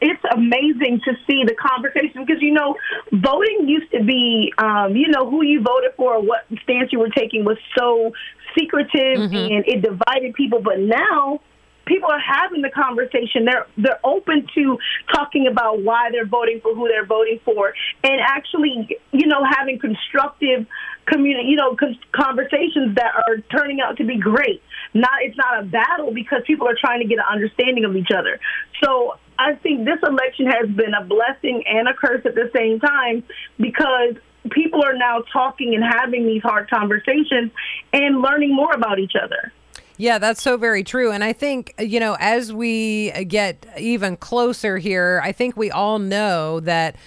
it's 0.02 0.24
amazing 0.32 1.02
to 1.06 1.14
see 1.28 1.44
the 1.46 1.56
conversation 1.56 2.26
because 2.26 2.42
you 2.42 2.54
know 2.54 2.76
voting 3.12 3.68
used 3.68 3.92
to 3.92 4.04
be 4.04 4.54
um, 4.58 4.96
you 4.96 5.08
know 5.08 5.30
who 5.30 5.44
you 5.44 5.62
voted 5.62 5.92
for 5.98 6.16
or 6.16 6.22
what 6.22 6.46
stance 6.64 6.92
you 6.92 7.00
were 7.00 7.10
taking 7.10 7.44
was 7.44 7.58
so 7.78 8.14
secretive 8.58 9.18
mm-hmm. 9.18 9.36
and 9.36 9.66
it 9.68 9.82
divided 9.82 10.34
people 10.34 10.62
but 10.62 10.80
now 10.80 11.42
people 11.86 12.10
are 12.10 12.20
having 12.20 12.62
the 12.62 12.70
conversation. 12.70 13.46
They're 13.46 13.68
they're 13.78 14.00
open 14.04 14.48
to 14.56 14.78
talking 15.14 15.48
about 15.48 15.82
why 15.82 16.10
they're 16.12 16.26
voting 16.26 16.60
for 16.62 16.76
who 16.76 16.88
they're 16.88 17.06
voting 17.06 17.40
for, 17.46 17.74
and 18.04 18.20
actually, 18.22 18.98
you 19.12 19.28
know, 19.28 19.44
having 19.44 19.80
constructive 19.80 20.68
community, 21.06 21.50
you 21.50 21.56
know, 21.56 21.78
conversations 22.12 22.96
that 22.96 23.14
are 23.28 23.38
turning 23.56 23.80
out 23.80 23.98
to 23.98 24.04
be 24.04 24.18
great. 24.18 24.62
Not 24.94 25.22
it's 25.22 25.38
not 25.38 25.62
a 25.62 25.66
battle 25.66 26.14
because 26.14 26.42
people 26.46 26.68
are 26.68 26.78
trying 26.80 27.02
to 27.02 27.08
get 27.08 27.20
an 27.20 27.26
understanding 27.30 27.86
of 27.86 27.96
each 27.96 28.12
other. 28.16 28.40
So 28.84 29.18
I 29.38 29.56
think 29.56 29.86
this 29.86 30.00
election 30.02 30.48
has 30.48 30.70
been 30.70 30.94
a 30.94 31.04
blessing 31.04 31.64
and 31.68 31.88
a 31.88 31.94
curse 31.94 32.26
at 32.26 32.36
the 32.36 32.50
same 32.56 32.80
time 32.80 33.24
because 33.60 34.16
people 34.52 34.84
are 34.84 34.96
now 34.96 35.24
talking 35.34 35.76
and 35.76 35.84
having 35.84 36.26
these 36.26 36.42
hard 36.42 36.70
conversations 36.70 37.52
and 37.92 38.22
learning 38.22 38.56
more 38.56 38.74
about 38.74 39.00
each 39.00 39.14
other. 39.22 39.52
Yeah, 39.98 40.18
that's 40.18 40.42
so 40.42 40.58
very 40.58 40.84
true. 40.84 41.12
And 41.12 41.24
I 41.24 41.32
think, 41.32 41.74
you 41.80 42.00
know, 42.00 42.18
as 42.20 42.52
we 42.52 43.12
get 43.28 43.66
even 43.78 44.18
closer 44.18 44.78
here, 44.78 45.22
I 45.24 45.32
think 45.32 45.56
we 45.56 45.72
all 45.72 46.00
know 46.00 46.60
that 46.62 46.98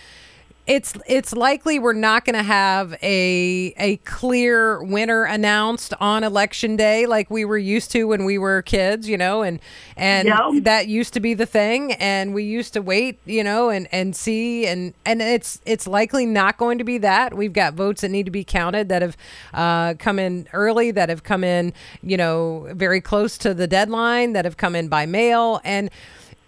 it's 0.69 0.93
it's 1.07 1.33
likely 1.33 1.79
we're 1.79 1.95
not 1.95 2.27
going 2.27 2.37
to 2.37 2.43
have 2.43 2.93
a 3.03 3.73
a 3.79 3.97
clear 4.05 4.83
winner 4.83 5.25
announced 5.25 5.95
on 5.99 6.23
election 6.23 6.77
day 6.77 7.07
like 7.07 7.31
we 7.31 7.47
were 7.47 7.57
used 7.57 7.91
to 7.93 8.05
when 8.05 8.27
we 8.27 8.37
were 8.37 8.61
kids, 8.61 9.09
you 9.09 9.17
know, 9.17 9.43
and 9.43 9.61
and 9.97 10.29
that 10.65 10.87
used 10.87 11.15
to 11.15 11.21
be 11.21 11.33
the 11.33 11.47
thing. 11.47 11.93
And 11.95 12.35
we 12.35 12.45
used 12.45 12.75
to 12.75 12.83
wait, 12.83 13.19
you 13.25 13.43
know, 13.43 13.71
and 13.71 13.89
and 13.93 14.15
see. 14.15 14.67
And 14.67 14.93
and 15.07 15.23
it's 15.23 15.59
it's 15.65 15.87
likely 15.87 16.27
not 16.27 16.59
going 16.59 16.77
to 16.77 16.85
be 16.85 16.99
that. 16.99 17.33
We've 17.33 17.55
got 17.55 17.73
votes 17.73 18.03
that 18.03 18.11
need 18.11 18.27
to 18.27 18.31
be 18.31 18.45
counted 18.45 18.91
that 18.91 19.01
have 19.01 19.17
uh, 19.55 19.95
come 19.99 20.19
in 20.19 20.49
early, 20.53 20.91
that 20.91 21.09
have 21.09 21.25
come 21.25 21.45
in, 21.45 21.73
you 22.03 22.19
know, 22.19 22.69
very 22.75 23.01
close 23.01 23.39
to 23.39 23.55
the 23.55 23.67
deadline, 23.67 24.35
that 24.35 24.45
have 24.45 24.59
come 24.59 24.77
in 24.77 24.89
by 24.89 25.07
mail. 25.07 25.63
And 25.65 25.89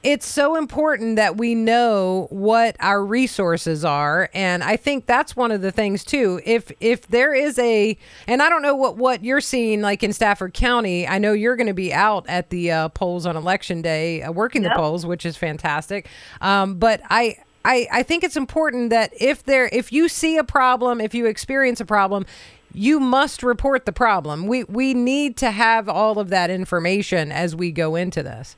it's 0.02 0.26
so 0.26 0.56
important 0.56 1.16
that 1.16 1.36
we 1.36 1.54
know 1.54 2.26
what 2.30 2.74
our 2.80 3.04
resources 3.04 3.84
are 3.84 4.30
and 4.32 4.64
i 4.64 4.76
think 4.76 5.06
that's 5.06 5.36
one 5.36 5.52
of 5.52 5.60
the 5.60 5.70
things 5.70 6.04
too. 6.04 6.40
If 6.44 6.72
if 6.80 7.06
there 7.08 7.34
is 7.34 7.58
a 7.58 7.96
and 8.26 8.42
i 8.42 8.48
don't 8.48 8.62
know 8.62 8.74
what 8.74 8.96
what 8.96 9.24
you're 9.24 9.40
seeing 9.40 9.80
like 9.82 10.02
in 10.02 10.12
stafford 10.12 10.54
county. 10.54 11.06
I 11.06 11.18
know 11.18 11.32
you're 11.32 11.56
going 11.56 11.66
to 11.66 11.74
be 11.74 11.92
out 11.92 12.24
at 12.28 12.50
the 12.50 12.70
uh, 12.70 12.88
polls 12.90 13.26
on 13.26 13.36
election 13.36 13.82
day 13.82 14.22
uh, 14.22 14.32
working 14.32 14.62
the 14.62 14.70
polls 14.70 15.04
which 15.04 15.26
is 15.26 15.36
fantastic. 15.36 16.08
Um, 16.40 16.74
but 16.74 17.00
i 17.10 17.36
I, 17.62 17.86
I 17.92 18.02
think 18.04 18.24
it's 18.24 18.38
important 18.38 18.88
that 18.88 19.12
if 19.20 19.44
there 19.44 19.68
if 19.70 19.92
you 19.92 20.08
see 20.08 20.38
a 20.38 20.44
problem 20.44 20.98
if 21.00 21.14
you 21.14 21.26
experience 21.26 21.78
a 21.80 21.84
problem 21.84 22.24
you 22.72 23.00
must 23.00 23.42
report 23.42 23.84
the 23.84 23.92
problem. 23.92 24.46
We 24.46 24.64
we 24.64 24.94
need 24.94 25.36
to 25.38 25.50
have 25.50 25.88
all 25.88 26.18
of 26.18 26.28
that 26.30 26.50
information 26.50 27.32
as 27.32 27.54
we 27.54 27.72
go 27.72 27.96
into 27.96 28.22
this 28.22 28.56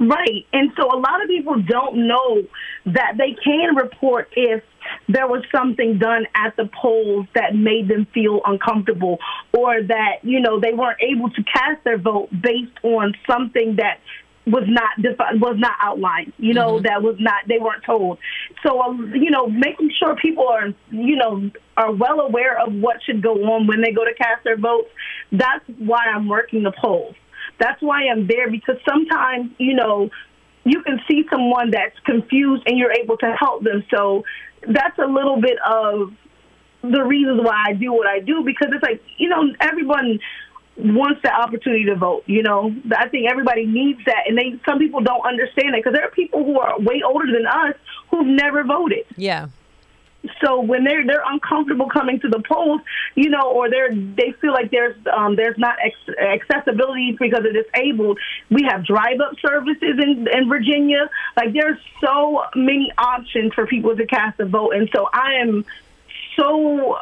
Right. 0.00 0.46
And 0.52 0.70
so 0.76 0.86
a 0.86 0.98
lot 0.98 1.22
of 1.22 1.28
people 1.28 1.60
don't 1.60 2.06
know 2.06 2.42
that 2.86 3.14
they 3.18 3.36
can 3.42 3.74
report 3.74 4.28
if 4.36 4.62
there 5.08 5.26
was 5.26 5.44
something 5.54 5.98
done 5.98 6.26
at 6.34 6.56
the 6.56 6.70
polls 6.80 7.26
that 7.34 7.54
made 7.54 7.88
them 7.88 8.06
feel 8.14 8.40
uncomfortable 8.46 9.18
or 9.52 9.82
that, 9.82 10.18
you 10.22 10.40
know, 10.40 10.60
they 10.60 10.72
weren't 10.72 11.00
able 11.02 11.30
to 11.30 11.42
cast 11.42 11.82
their 11.84 11.98
vote 11.98 12.28
based 12.30 12.78
on 12.84 13.14
something 13.26 13.76
that 13.76 13.98
was 14.46 14.64
not 14.66 14.90
defi- 15.02 15.38
was 15.38 15.56
not 15.58 15.74
outlined, 15.80 16.32
you 16.38 16.54
know, 16.54 16.80
that 16.80 17.02
was 17.02 17.16
not 17.18 17.46
they 17.48 17.58
weren't 17.58 17.84
told. 17.84 18.18
So, 18.62 18.80
um, 18.80 19.12
you 19.14 19.30
know, 19.30 19.46
making 19.46 19.90
sure 19.98 20.16
people 20.16 20.48
are, 20.48 20.68
you 20.90 21.16
know, 21.16 21.50
are 21.76 21.92
well 21.92 22.20
aware 22.20 22.58
of 22.58 22.72
what 22.72 22.96
should 23.04 23.22
go 23.22 23.34
on 23.34 23.66
when 23.66 23.82
they 23.82 23.92
go 23.92 24.04
to 24.04 24.14
cast 24.14 24.44
their 24.44 24.56
votes. 24.56 24.88
That's 25.32 25.64
why 25.78 26.04
I'm 26.06 26.28
working 26.28 26.62
the 26.62 26.72
polls. 26.72 27.14
That's 27.58 27.80
why 27.82 28.08
I'm 28.10 28.26
there 28.26 28.50
because 28.50 28.76
sometimes, 28.88 29.50
you 29.58 29.74
know, 29.74 30.10
you 30.64 30.82
can 30.82 31.00
see 31.08 31.24
someone 31.30 31.70
that's 31.70 31.98
confused 32.04 32.64
and 32.66 32.78
you're 32.78 32.92
able 32.92 33.16
to 33.18 33.34
help 33.38 33.64
them. 33.64 33.84
So 33.94 34.24
that's 34.66 34.98
a 34.98 35.06
little 35.06 35.40
bit 35.40 35.58
of 35.66 36.12
the 36.82 37.02
reasons 37.02 37.40
why 37.42 37.64
I 37.68 37.72
do 37.72 37.92
what 37.92 38.06
I 38.06 38.20
do 38.20 38.42
because 38.44 38.68
it's 38.72 38.82
like, 38.82 39.02
you 39.16 39.28
know, 39.28 39.42
everyone 39.60 40.20
wants 40.76 41.20
the 41.22 41.32
opportunity 41.32 41.84
to 41.86 41.96
vote, 41.96 42.22
you 42.26 42.42
know. 42.42 42.72
I 42.96 43.08
think 43.08 43.28
everybody 43.28 43.66
needs 43.66 44.00
that 44.06 44.24
and 44.28 44.38
they 44.38 44.60
some 44.68 44.78
people 44.78 45.00
don't 45.00 45.26
understand 45.26 45.74
it 45.74 45.82
because 45.82 45.92
there 45.92 46.04
are 46.04 46.10
people 46.10 46.44
who 46.44 46.60
are 46.60 46.78
way 46.78 47.02
older 47.04 47.26
than 47.26 47.46
us 47.46 47.74
who've 48.10 48.26
never 48.26 48.62
voted 48.62 49.04
yeah 49.16 49.48
so 50.44 50.60
when 50.60 50.84
they're 50.84 51.06
they're 51.06 51.22
uncomfortable 51.24 51.88
coming 51.88 52.20
to 52.20 52.28
the 52.28 52.42
polls, 52.48 52.80
you 53.14 53.30
know, 53.30 53.50
or 53.52 53.70
they're 53.70 53.94
they 53.94 54.32
feel 54.40 54.52
like 54.52 54.70
there's 54.70 54.96
um, 55.12 55.36
there's 55.36 55.58
not 55.58 55.76
ex- 55.82 56.18
accessibility 56.18 57.16
because 57.18 57.42
they're 57.42 57.62
disabled. 57.62 58.18
We 58.50 58.64
have 58.70 58.84
drive 58.84 59.20
up 59.20 59.34
services 59.40 59.98
in 60.02 60.28
in 60.28 60.48
Virginia. 60.48 61.10
Like 61.36 61.52
there's 61.52 61.78
so 62.00 62.44
many 62.54 62.92
options 62.96 63.54
for 63.54 63.66
people 63.66 63.96
to 63.96 64.06
cast 64.06 64.40
a 64.40 64.46
vote, 64.46 64.74
and 64.74 64.88
so 64.94 65.08
I 65.12 65.34
am 65.40 65.64
so 66.36 66.98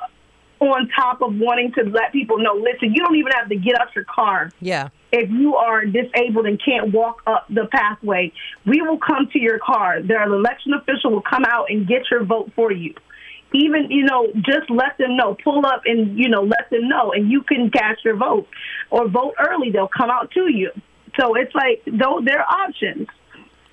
on 0.59 0.89
top 0.89 1.21
of 1.21 1.39
wanting 1.39 1.73
to 1.73 1.83
let 1.85 2.13
people 2.13 2.39
know. 2.39 2.55
Listen, 2.55 2.95
you 2.95 3.05
don't 3.05 3.17
even 3.17 3.33
have 3.33 3.49
to 3.51 3.57
get 3.57 3.79
out 3.79 3.95
your 3.95 4.05
car 4.05 4.51
yeah 4.61 4.89
if 5.13 5.31
you 5.31 5.57
are 5.57 5.85
disabled 5.85 6.47
and 6.47 6.61
can't 6.63 6.93
walk 6.93 7.23
up 7.27 7.47
the 7.49 7.67
pathway, 7.67 8.33
we 8.65 8.83
will 8.83 8.99
come 8.99 9.29
to 9.33 9.39
your 9.39 9.59
car. 9.59 10.03
Their 10.03 10.25
election 10.25 10.75
official 10.75 11.13
will 11.13 11.23
come 11.23 11.45
out 11.45 11.67
and 11.71 11.87
get 11.87 12.03
your 12.11 12.25
vote 12.25 12.53
for 12.55 12.73
you. 12.73 12.95
Even, 13.65 13.91
you 13.91 14.05
know, 14.05 14.29
just 14.35 14.69
let 14.71 14.99
them 14.99 15.17
know. 15.17 15.37
Pull 15.43 15.65
up 15.67 15.83
and, 15.87 16.19
you 16.19 16.29
know, 16.29 16.43
let 16.43 16.69
them 16.71 16.89
know, 16.89 17.13
and 17.13 17.31
you 17.31 17.43
can 17.43 17.71
cast 17.71 18.05
your 18.05 18.17
vote. 18.17 18.47
Or 18.91 19.09
vote 19.09 19.35
early, 19.39 19.71
they'll 19.71 19.89
come 19.89 20.11
out 20.11 20.31
to 20.33 20.51
you. 20.53 20.71
So 21.19 21.35
it's 21.35 21.55
like, 21.55 21.83
though, 21.87 22.21
there 22.25 22.41
are 22.41 22.67
options. 22.67 23.09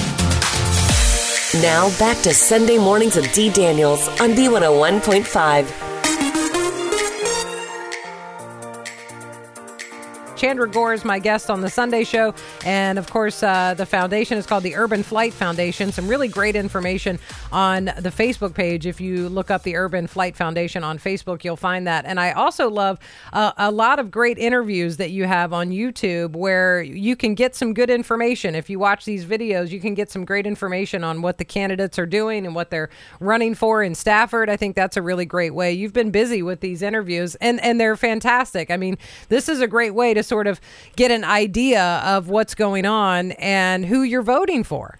Now 1.61 1.91
back 1.99 2.23
to 2.23 2.33
Sunday 2.33 2.79
mornings 2.79 3.17
with 3.17 3.35
Dee. 3.35 3.51
Daniels 3.51 4.07
on 4.21 4.37
B101.5. 4.37 5.82
Chandra 10.43 10.69
Gore 10.69 10.93
is 10.93 11.05
my 11.05 11.21
guest 11.21 11.51
on 11.51 11.61
the 11.61 11.71
Sunday 11.71 12.03
show. 12.03 12.35
And 12.65 12.99
of 12.99 13.09
course, 13.09 13.45
uh, 13.45 13.75
the 13.75 13.87
foundation 13.87 14.37
is 14.39 14.45
called 14.45 14.65
the 14.65 14.75
Urban 14.75 15.05
Flight 15.05 15.33
Foundation. 15.33 15.93
Some 15.93 16.09
really 16.09 16.27
great 16.27 16.57
information 16.57 17.21
on 17.53 17.85
the 17.85 18.11
Facebook 18.11 18.53
page. 18.53 18.85
If 18.85 19.01
you 19.01 19.29
look 19.29 19.53
up 19.53 19.63
the 19.63 19.77
Urban 19.77 20.09
Flight 20.09 20.35
Foundation 20.35 20.83
on 20.83 20.99
Facebook, 20.99 21.45
you'll 21.45 21.55
find 21.55 21.87
that. 21.87 22.07
And 22.07 22.19
I 22.19 22.33
also 22.33 22.69
love 22.69 22.99
uh, 23.33 23.53
a 23.57 23.71
lot 23.71 24.01
of 24.01 24.11
great 24.11 24.37
interviews 24.37 24.97
that 24.97 25.13
you 25.13 25.27
have 25.27 25.53
on 25.53 25.71
YouTube 25.71 26.35
where 26.35 26.83
you 26.83 27.15
can 27.15 27.37
get 27.37 27.55
some 27.55 27.73
good 27.73 27.89
information. 27.89 28.57
If 28.57 28.69
you 28.69 28.81
watch 28.81 29.05
these 29.05 29.25
videos, 29.25 29.71
you 29.71 29.79
can 29.79 29.95
get 29.95 30.11
some 30.11 30.25
great 30.25 30.45
information 30.45 31.05
on 31.05 31.23
what 31.23 31.39
the 31.39 31.45
candidates 31.45 32.01
are 32.01 32.07
doing 32.07 32.47
and 32.47 32.53
what 32.53 32.69
they're 32.69 32.91
running 33.21 33.55
for 33.55 33.81
in 33.81 33.95
Stafford. 33.95 34.51
I 34.51 34.57
think 34.57 34.75
that's 34.75 34.97
a 34.97 35.03
really 35.03 35.25
great 35.25 35.55
way. 35.55 35.73
You've 35.73 35.93
been 35.93 36.11
busy 36.11 36.43
with 36.43 36.59
these 36.59 36.83
interviews, 36.83 37.37
and, 37.37 37.61
and 37.61 37.81
they're 37.81 37.97
fantastic. 37.97 38.73
I 38.73 38.77
mean, 38.77 38.99
this 39.29 39.49
is 39.49 39.61
a 39.61 39.69
great 39.69 39.95
way 39.95 40.15
to 40.15 40.32
sort 40.33 40.47
of 40.47 40.63
get 40.97 41.11
an 41.11 41.25
idea 41.25 42.01
of 42.07 42.31
what's 42.31 42.55
going 42.55 42.87
on 42.87 43.33
and 43.33 43.85
who 43.85 44.03
you're 44.03 44.23
voting 44.23 44.65
for. 44.65 44.99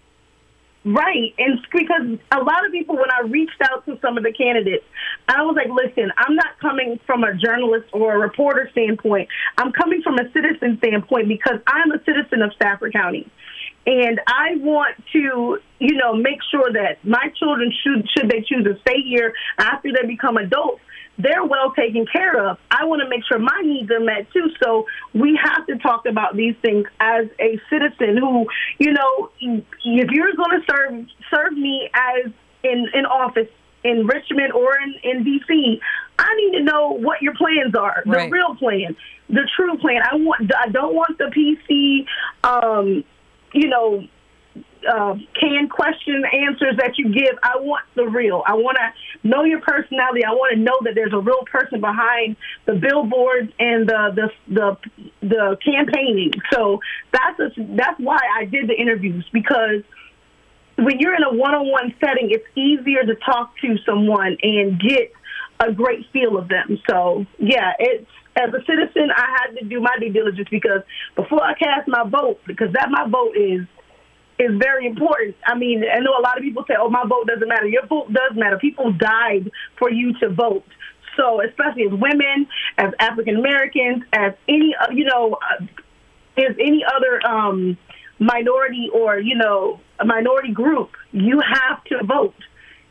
Right. 0.85 1.33
And 1.39 1.59
because 1.73 2.19
a 2.33 2.43
lot 2.43 2.67
of 2.67 2.73
people, 2.73 2.97
when 2.97 3.11
I 3.11 3.23
reached 3.27 3.63
out 3.63 3.87
to 3.87 3.99
some 4.03 4.19
of 4.19 4.25
the 4.25 4.33
candidates, 4.33 4.85
I 5.29 5.41
was 5.43 5.57
like, 5.57 5.69
listen, 5.71 6.13
I'm 6.19 6.35
not 6.35 6.59
coming 6.61 7.01
from 7.07 7.25
a 7.25 7.33
journalist 7.35 7.89
or 7.95 8.15
a 8.15 8.19
reporter 8.19 8.69
standpoint. 8.73 9.31
I'm 9.57 9.73
coming 9.73 10.03
from 10.03 10.17
a 10.17 10.31
citizen 10.33 10.77
standpoint 10.79 11.29
because 11.29 11.61
I'm 11.67 11.93
a 11.93 12.05
citizen 12.05 12.43
of 12.43 12.53
Stafford 12.53 12.93
County. 12.93 13.31
And 13.87 14.21
I 14.27 14.57
want 14.57 15.03
to, 15.15 15.59
you 15.79 15.95
know, 15.97 16.13
make 16.15 16.41
sure 16.51 16.71
that 16.75 17.03
my 17.05 17.33
children 17.39 17.73
should, 17.83 18.07
should 18.11 18.29
they 18.29 18.43
choose 18.43 18.65
to 18.65 18.79
stay 18.83 19.01
here 19.03 19.33
after 19.59 19.89
they 19.93 20.07
become 20.07 20.37
adults, 20.37 20.83
they're 21.19 21.45
well 21.45 21.73
taken 21.73 22.07
care 22.07 22.49
of. 22.49 22.59
I 22.71 22.85
want 22.85 23.03
to 23.03 23.09
make 23.09 23.25
sure 23.27 23.39
my 23.39 23.61
needs 23.63 23.91
are 23.91 24.01
met 24.01 24.31
too. 24.33 24.51
So 24.63 24.87
we 25.15 25.39
have 25.43 25.67
to 25.67 25.79
talk 25.79 26.07
about 26.07 26.37
these 26.37 26.57
things 26.63 26.87
as 27.01 27.27
a 27.39 27.61
citizen 27.71 28.17
who, 28.17 28.47
you 28.79 28.93
know, 28.93 29.31
if 29.41 30.11
you're 30.11 30.35
going 30.35 30.61
to 30.61 30.67
serve 30.69 31.07
serve 31.33 31.53
me 31.53 31.91
as 31.95 32.33
in 32.65 32.87
in 32.95 33.07
office 33.07 33.49
in 33.85 34.07
Richmond 34.07 34.53
or 34.53 34.79
in, 34.79 34.95
in 35.03 35.25
DC, 35.25 35.81
I 36.19 36.35
need 36.37 36.59
to 36.59 36.65
know 36.65 36.91
what 36.91 37.21
your 37.21 37.35
plans 37.35 37.75
are, 37.75 38.03
the 38.07 38.29
real 38.31 38.55
plan, 38.55 38.97
the 39.29 39.49
true 39.57 39.77
plan. 39.79 40.03
I 40.11 40.17
want 40.17 40.51
I 40.57 40.69
don't 40.69 40.95
want 40.95 41.19
the 41.19 41.25
PC 41.25 42.07
um, 42.45 43.05
you 43.53 43.69
know, 43.69 44.07
uh, 44.87 45.15
canned 45.39 45.71
question 45.71 46.25
answers 46.33 46.77
that 46.79 46.99
you 46.99 47.13
give. 47.13 47.39
I 47.43 47.59
want 47.59 47.85
the 47.95 48.07
real. 48.07 48.43
I 48.47 48.55
want 48.55 48.79
to 48.79 49.29
know 49.29 49.45
your 49.45 49.61
personality. 49.61 50.25
I 50.25 50.33
want 50.33 50.55
to 50.55 50.61
know 50.61 50.79
that 50.83 50.95
there's 50.95 51.13
a 51.13 51.19
real 51.19 51.45
person 51.51 51.81
behind 51.81 52.37
the 52.67 52.75
billboards 52.75 53.53
and 53.59 53.89
the 53.89 54.31
the 54.49 54.55
the, 54.55 54.77
the 55.27 55.57
campaigning. 55.65 56.33
So 56.53 56.81
that's 57.13 57.39
a, 57.41 57.51
that's 57.77 57.99
why 57.99 58.21
I 58.39 58.45
did 58.45 58.69
the 58.69 58.75
interviews 58.75 59.27
because 59.33 59.83
when 60.77 60.99
you're 60.99 61.15
in 61.15 61.23
a 61.23 61.33
one-on-one 61.33 61.95
setting, 62.01 62.31
it's 62.31 62.47
easier 62.57 63.05
to 63.05 63.15
talk 63.17 63.53
to 63.61 63.77
someone 63.85 64.37
and 64.43 64.81
get 64.81 65.13
a 65.61 65.73
great 65.73 66.07
feel 66.13 66.39
of 66.39 66.49
them. 66.49 66.79
So 66.89 67.27
yeah, 67.39 67.73
it's 67.79 68.11
as 68.35 68.49
a 68.55 68.65
citizen, 68.65 69.11
I 69.15 69.37
had 69.39 69.59
to 69.59 69.65
do 69.67 69.81
my 69.81 69.97
due 70.01 70.11
diligence 70.11 70.49
because 70.51 70.83
before 71.15 71.43
I 71.43 71.55
cast 71.55 71.87
my 71.87 72.05
vote, 72.09 72.41
because 72.47 72.73
that 72.73 72.89
my 72.91 73.07
vote 73.09 73.37
is 73.37 73.67
is 74.39 74.51
very 74.59 74.87
important. 74.87 75.37
I 75.47 75.55
mean, 75.57 75.85
I 75.85 76.01
know 76.01 76.13
a 76.19 76.23
lot 76.23 76.37
of 76.37 76.43
people 76.43 76.65
say, 76.67 76.75
"Oh, 76.79 76.89
my 76.91 77.05
vote 77.07 77.27
doesn't 77.27 77.49
matter." 77.49 77.67
Your 77.67 77.87
vote 77.87 78.13
does 78.13 78.37
matter. 78.37 78.59
People 78.59 78.93
died 78.93 79.51
for 79.79 79.91
you 79.91 80.15
to 80.21 80.29
vote. 80.29 80.67
So, 81.17 81.43
especially 81.43 81.85
as 81.85 81.93
women, 81.93 82.47
as 82.79 82.93
African 82.99 83.37
Americans, 83.37 84.03
as 84.13 84.33
any, 84.49 84.75
uh, 84.75 84.91
you 84.91 85.05
know, 85.05 85.35
uh, 85.35 85.65
as 86.39 86.57
any 86.59 86.83
other 86.85 87.25
um, 87.27 87.77
minority 88.19 88.89
or 88.93 89.19
you 89.19 89.37
know 89.37 89.81
a 89.99 90.05
minority 90.05 90.53
group, 90.53 90.91
you 91.13 91.41
have 91.41 91.85
to 91.85 92.05
vote. 92.05 92.35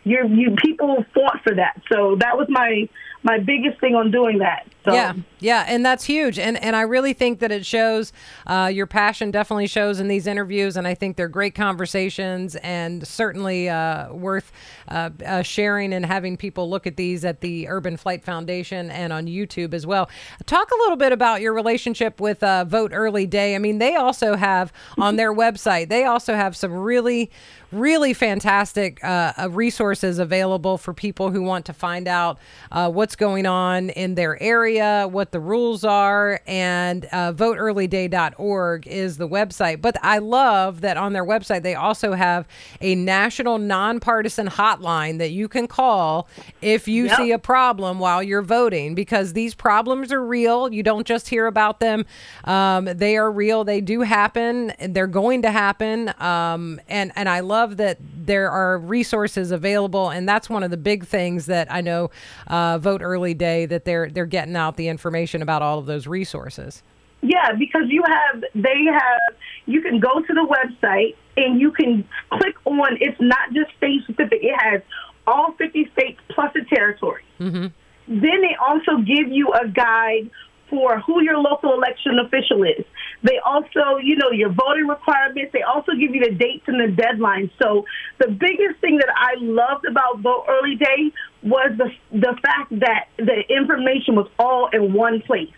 You 0.04 0.28
you 0.28 0.56
people 0.56 1.06
fought 1.14 1.42
for 1.44 1.56
that. 1.56 1.82
So 1.92 2.16
that 2.18 2.38
was 2.38 2.48
my 2.50 2.90
my 3.24 3.40
biggest 3.40 3.80
thing 3.80 3.96
on 3.96 4.12
doing 4.12 4.40
that. 4.40 4.68
So. 4.84 4.94
Yeah, 4.94 5.14
yeah, 5.40 5.66
and 5.68 5.86
that's 5.86 6.04
huge, 6.04 6.40
and 6.40 6.58
and 6.58 6.76
I 6.76 6.82
really 6.82 7.14
think 7.14 7.40
that 7.40 7.52
it 7.52 7.66
shows. 7.68 8.12
Uh, 8.48 8.72
your 8.74 8.88
passion 8.88 9.30
definitely 9.30 9.68
shows 9.68 10.00
in 10.00 10.08
these 10.08 10.26
interviews, 10.26 10.76
and 10.76 10.88
I 10.88 10.96
think 10.96 11.18
they're 11.18 11.28
great 11.28 11.54
conversations, 11.54 12.56
and 12.58 13.06
certainly 13.08 13.70
uh, 13.70 14.12
worth 14.12 14.52
uh, 14.88 15.12
uh, 15.24 15.44
sharing 15.44 15.94
and 15.94 16.04
having 16.04 16.36
people 16.36 16.68
look 16.68 16.88
at 16.88 16.98
these 16.98 17.24
at 17.24 17.42
the 17.42 17.68
Urban 17.68 17.96
Flight 17.96 18.24
Foundation 18.24 18.90
and 18.90 19.14
on 19.14 19.28
YouTube 19.28 19.76
as 19.76 19.86
well. 19.86 20.10
Talk 20.48 20.72
a 20.72 20.78
little 20.78 20.98
bit 20.98 21.12
about 21.12 21.42
your 21.42 21.54
relationship 21.54 22.20
with 22.20 22.42
uh, 22.42 22.66
Vote 22.66 22.92
Early 22.92 23.28
Day. 23.28 23.54
I 23.54 23.60
mean, 23.60 23.78
they 23.78 23.96
also 23.96 24.36
have 24.36 24.74
on 24.98 25.16
their 25.16 25.34
website. 25.34 25.90
They 25.90 26.06
also 26.06 26.34
have 26.34 26.56
some 26.56 26.74
really 26.74 27.30
really 27.72 28.14
fantastic 28.14 29.04
uh, 29.04 29.34
uh, 29.38 29.50
resources 29.50 30.20
available 30.20 30.78
for 30.78 30.94
people 30.94 31.30
who 31.32 31.42
want 31.42 31.66
to 31.66 31.74
find 31.74 32.08
out 32.08 32.38
uh, 32.72 32.90
what's 32.90 33.16
going 33.16 33.46
on 33.46 33.90
in 33.92 34.16
their 34.16 34.42
area, 34.42 35.08
what 35.10 35.32
the 35.32 35.40
rules 35.40 35.84
are, 35.84 36.42
and 36.48 37.06
uh, 37.12 37.32
voteearlyday.org 37.34 38.88
is 38.88 39.18
the 39.18 39.28
website. 39.28 39.82
But 39.82 39.96
I 40.02 40.18
love 40.18 40.82
that 40.82 40.98
on 40.98 41.14
their 41.14 41.26
website 41.26 41.62
they 41.64 41.76
also 41.76 42.14
have 42.14 42.48
a 42.82 42.96
national 42.96 43.58
nonpartisan 43.58 44.48
hotline 44.48 45.18
that 45.20 45.32
you 45.32 45.48
can 45.48 45.68
call 45.68 46.28
if 46.62 46.88
you 46.88 47.06
Yep. 47.06 47.18
see 47.18 47.32
a 47.32 47.40
problem 47.40 48.00
while 48.00 48.22
you're 48.24 48.42
voting 48.42 48.96
because 48.96 49.34
these 49.34 49.54
problems 49.56 50.12
are 50.12 50.24
real. 50.24 50.72
You 50.72 50.84
don't 50.84 51.06
just 51.08 51.30
hear 51.30 51.48
about 51.48 51.80
them. 51.80 52.06
Um, 52.46 52.86
they 52.86 53.18
are 53.18 53.32
real. 53.32 53.64
They 53.64 53.82
do 53.82 54.02
happen. 54.02 54.74
They're 54.80 55.08
going 55.08 55.42
to 55.44 55.52
happen. 55.52 56.14
Um, 56.20 56.80
and 56.88 57.12
and 57.16 57.28
I 57.30 57.40
love 57.42 57.61
that 57.78 57.98
there 58.02 58.50
are 58.50 58.78
resources 58.78 59.52
available. 59.52 60.10
And 60.10 60.28
that's 60.28 60.50
one 60.50 60.64
of 60.64 60.72
the 60.72 60.78
big 60.78 61.06
things 61.06 61.46
that 61.46 61.72
I 61.72 61.82
know 61.82 62.12
uh, 62.48 62.78
Vote 62.78 63.02
Early 63.02 63.34
Day 63.34 63.66
that 63.68 63.86
they're 63.86 64.10
they're 64.10 64.26
getting 64.26 64.56
out 64.56 64.78
the 64.78 64.88
information 64.88 65.42
about 65.42 65.62
all 65.62 65.80
of 65.80 65.86
those 65.86 66.08
resources. 66.08 66.84
Yeah, 67.22 67.52
because 67.58 67.84
you 67.88 68.04
have, 68.08 68.44
they 68.56 68.84
have, 68.92 69.36
you 69.68 69.82
can 69.82 70.00
go 70.00 70.22
to 70.22 70.34
the 70.34 70.48
website 70.48 71.16
and 71.38 71.62
you 71.62 71.72
can 71.72 72.08
click 72.32 72.56
on, 72.66 72.98
it's 73.00 73.20
not 73.22 73.54
just 73.54 73.76
state 73.78 74.02
specific, 74.04 74.40
it 74.42 74.56
has 74.60 74.82
all 75.28 75.54
50 75.54 75.90
states 75.94 76.20
plus 76.30 76.52
a 76.56 76.76
territory. 76.76 77.24
Mm-hmm. 77.40 77.68
Then 78.08 78.42
they 78.42 78.56
also 78.60 78.98
give 78.98 79.30
you 79.30 79.54
a 79.54 79.68
guide 79.68 80.32
for 80.72 81.00
who 81.02 81.22
your 81.22 81.38
local 81.38 81.74
election 81.74 82.18
official 82.18 82.64
is. 82.64 82.84
They 83.22 83.38
also, 83.46 84.00
you 84.02 84.16
know, 84.16 84.32
your 84.32 84.50
voting 84.50 84.88
requirements. 84.88 85.52
They 85.54 85.62
also 85.62 85.92
give 85.92 86.16
you 86.16 86.24
the 86.24 86.32
dates 86.32 86.64
and 86.66 86.80
the 86.80 87.00
deadlines. 87.00 87.52
So 87.62 87.86
the 88.18 88.32
biggest 88.32 88.80
thing 88.80 88.98
that 88.98 89.10
I 89.16 89.36
loved 89.38 89.86
about 89.86 90.22
Vote 90.22 90.46
Early 90.48 90.76
Day 90.76 91.12
was 91.44 91.72
the 91.78 91.92
the 92.18 92.36
fact 92.42 92.72
that 92.80 93.10
the 93.18 93.44
information 93.50 94.16
was 94.16 94.28
all 94.40 94.70
in 94.74 94.94
one 94.94 95.22
place. 95.22 95.52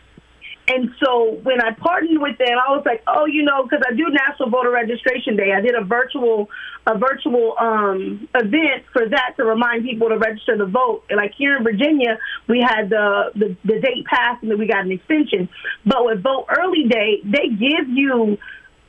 And 0.74 0.90
so 1.04 1.40
when 1.44 1.62
I 1.62 1.72
partnered 1.72 2.20
with 2.20 2.38
them, 2.40 2.58
I 2.58 2.72
was 2.72 2.84
like, 2.86 3.04
oh, 3.06 3.26
you 3.26 3.44
know, 3.44 3.64
because 3.64 3.84
I 3.88 3.94
do 3.94 4.06
National 4.10 4.50
Voter 4.50 4.72
Registration 4.72 5.36
Day. 5.36 5.52
I 5.56 5.62
did 5.62 5.76
a 5.76 5.84
virtual 5.84 6.50
a 6.86 6.98
virtual 6.98 7.56
um, 7.60 8.28
event 8.36 8.84
for 8.92 9.08
that 9.08 9.36
to 9.38 9.46
remind 9.46 9.86
people 9.86 10.10
to 10.10 10.18
register 10.18 10.58
to 10.58 10.66
vote. 10.66 11.04
And 11.10 11.18
like 11.18 11.32
here 11.38 11.56
in 11.56 11.64
Virginia, 11.64 12.18
we 12.48 12.60
had 12.60 12.90
the, 12.90 13.32
the 13.36 13.56
the 13.64 13.80
date 13.80 14.06
passed 14.06 14.42
and 14.42 14.52
then 14.52 14.58
we 14.58 14.68
got 14.68 14.84
an 14.86 14.92
extension. 14.92 15.48
But 15.86 16.06
with 16.06 16.24
Vote 16.24 16.48
Early 16.50 16.88
Day, 16.90 17.22
they 17.24 17.50
give 17.50 17.88
you 17.88 18.38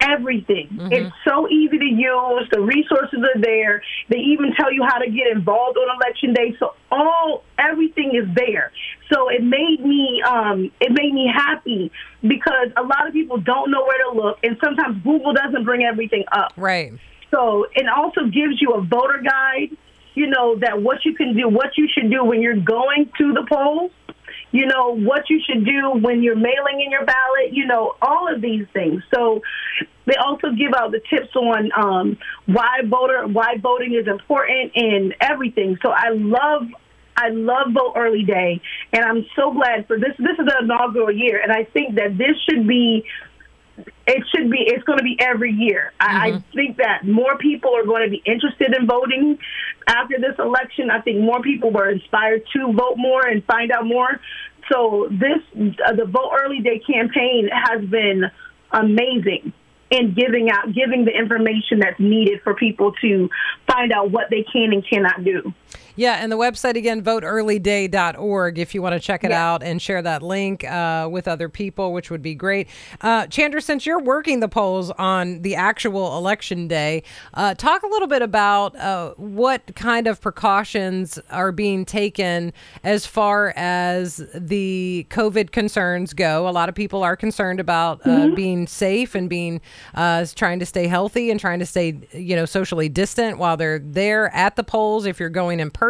everything. 0.04 0.68
It's 0.92 1.14
so 1.26 1.48
easy 1.48 1.78
to 1.78 1.84
use. 1.84 2.48
The 2.50 2.60
resources 2.60 3.20
are 3.20 3.40
there. 3.40 3.82
They 4.08 4.18
even 4.18 4.52
tell 4.54 4.72
you 4.72 4.84
how 4.84 4.98
to 4.98 5.10
get 5.10 5.26
involved 5.32 5.78
on 5.78 5.96
election 5.96 6.34
day. 6.34 6.54
So 6.58 6.74
all 6.92 7.44
everything 7.58 8.14
is 8.14 8.32
there. 8.34 8.70
So 9.12 9.28
it 9.28 9.42
made 9.42 9.80
me 9.80 10.22
um, 10.26 10.70
it 10.80 10.92
made 10.92 11.12
me 11.12 11.30
happy 11.32 11.90
because 12.22 12.68
a 12.76 12.82
lot 12.82 13.06
of 13.06 13.12
people 13.12 13.38
don't 13.38 13.70
know 13.70 13.84
where 13.84 14.10
to 14.10 14.16
look, 14.16 14.38
and 14.42 14.56
sometimes 14.62 15.02
Google 15.02 15.32
doesn't 15.32 15.64
bring 15.64 15.84
everything 15.84 16.24
up. 16.30 16.52
Right. 16.56 16.92
So 17.30 17.66
it 17.74 17.86
also 17.88 18.26
gives 18.26 18.60
you 18.60 18.74
a 18.74 18.82
voter 18.82 19.22
guide. 19.24 19.76
You 20.14 20.28
know 20.28 20.56
that 20.60 20.80
what 20.80 21.04
you 21.04 21.14
can 21.14 21.36
do, 21.36 21.48
what 21.48 21.76
you 21.76 21.88
should 21.88 22.10
do 22.10 22.24
when 22.24 22.40
you're 22.40 22.60
going 22.60 23.10
to 23.18 23.32
the 23.32 23.44
polls. 23.48 23.90
You 24.54 24.66
know 24.66 24.94
what 24.94 25.28
you 25.28 25.40
should 25.44 25.64
do 25.64 25.90
when 26.00 26.22
you're 26.22 26.36
mailing 26.36 26.80
in 26.80 26.88
your 26.88 27.04
ballot. 27.04 27.52
You 27.52 27.66
know 27.66 27.96
all 28.00 28.32
of 28.32 28.40
these 28.40 28.66
things. 28.72 29.02
So 29.12 29.42
they 30.06 30.14
also 30.14 30.52
give 30.52 30.72
out 30.76 30.92
the 30.92 31.00
tips 31.10 31.34
on 31.34 31.72
um, 31.76 32.16
why 32.46 32.82
voter 32.86 33.26
why 33.26 33.56
voting 33.60 33.94
is 34.00 34.06
important 34.06 34.70
and 34.76 35.12
everything. 35.20 35.76
So 35.82 35.90
I 35.90 36.10
love 36.10 36.68
I 37.16 37.30
love 37.30 37.72
Vote 37.72 37.94
Early 37.96 38.22
Day, 38.22 38.60
and 38.92 39.04
I'm 39.04 39.26
so 39.34 39.52
glad 39.52 39.88
for 39.88 39.98
this. 39.98 40.14
This 40.18 40.38
is 40.38 40.46
the 40.46 40.58
inaugural 40.62 41.10
year, 41.10 41.40
and 41.42 41.50
I 41.50 41.64
think 41.64 41.96
that 41.96 42.16
this 42.16 42.36
should 42.48 42.68
be 42.68 43.04
it 44.06 44.24
should 44.34 44.50
be 44.50 44.58
it's 44.58 44.84
going 44.84 44.98
to 44.98 45.04
be 45.04 45.16
every 45.20 45.52
year. 45.52 45.92
I, 45.98 46.28
I 46.28 46.44
think 46.54 46.76
that 46.76 47.06
more 47.06 47.36
people 47.38 47.74
are 47.76 47.84
going 47.84 48.04
to 48.04 48.10
be 48.10 48.22
interested 48.24 48.74
in 48.78 48.86
voting 48.86 49.38
after 49.86 50.18
this 50.18 50.38
election. 50.38 50.90
I 50.90 51.00
think 51.00 51.20
more 51.20 51.40
people 51.40 51.70
were 51.70 51.90
inspired 51.90 52.42
to 52.54 52.72
vote 52.72 52.96
more 52.96 53.26
and 53.26 53.44
find 53.44 53.70
out 53.72 53.86
more. 53.86 54.20
So 54.70 55.08
this 55.10 55.38
uh, 55.84 55.94
the 55.94 56.04
vote 56.06 56.32
early 56.42 56.60
day 56.60 56.80
campaign 56.80 57.48
has 57.52 57.84
been 57.84 58.30
amazing 58.70 59.52
in 59.90 60.14
giving 60.14 60.50
out 60.50 60.72
giving 60.72 61.04
the 61.04 61.12
information 61.12 61.80
that's 61.80 62.00
needed 62.00 62.40
for 62.42 62.54
people 62.54 62.92
to 63.00 63.30
find 63.66 63.92
out 63.92 64.10
what 64.10 64.30
they 64.30 64.44
can 64.50 64.72
and 64.72 64.86
cannot 64.86 65.22
do 65.22 65.52
Yeah, 65.96 66.14
and 66.14 66.32
the 66.32 66.36
website 66.36 66.74
again, 66.76 67.02
voteearlyday.org, 67.02 68.58
if 68.58 68.74
you 68.74 68.82
want 68.82 68.94
to 68.94 69.00
check 69.00 69.22
it 69.22 69.30
Yeah. 69.30 69.52
out 69.52 69.62
and 69.62 69.80
share 69.80 70.02
that 70.02 70.22
link 70.22 70.64
uh, 70.64 71.08
with 71.10 71.28
other 71.28 71.48
people, 71.48 71.92
which 71.92 72.10
would 72.10 72.20
be 72.22 72.34
great. 72.34 72.68
Uh, 73.00 73.28
Chandra, 73.28 73.60
since 73.62 73.86
you're 73.86 74.00
working 74.00 74.40
the 74.40 74.48
polls 74.48 74.90
on 74.92 75.42
the 75.42 75.54
actual 75.54 76.16
election 76.16 76.66
day, 76.66 77.04
uh, 77.34 77.54
talk 77.54 77.84
a 77.84 77.86
little 77.86 78.08
bit 78.08 78.22
about 78.22 78.74
uh, 78.76 79.14
what 79.16 79.74
kind 79.76 80.08
of 80.08 80.20
precautions 80.20 81.18
are 81.30 81.52
being 81.52 81.84
taken 81.84 82.52
as 82.82 83.06
far 83.06 83.52
as 83.54 84.16
the 84.34 85.06
COVID 85.10 85.52
concerns 85.52 86.12
go. 86.12 86.48
A 86.48 86.50
lot 86.50 86.68
of 86.68 86.74
people 86.74 87.04
are 87.04 87.14
concerned 87.16 87.60
about 87.60 88.04
uh, 88.04 88.28
being 88.34 88.66
safe 88.66 89.14
and 89.14 89.28
being 89.30 89.60
uh, 89.94 90.26
trying 90.34 90.58
to 90.58 90.66
stay 90.66 90.88
healthy 90.88 91.30
and 91.30 91.38
trying 91.38 91.60
to 91.60 91.66
stay, 91.66 91.96
you 92.12 92.34
know, 92.34 92.46
socially 92.46 92.88
distant 92.88 93.38
while 93.38 93.56
they're 93.56 93.78
there 93.78 94.34
at 94.34 94.56
the 94.56 94.64
polls. 94.64 95.06
If 95.06 95.20
you're 95.20 95.28
going 95.28 95.60
in 95.60 95.70
person, 95.70 95.83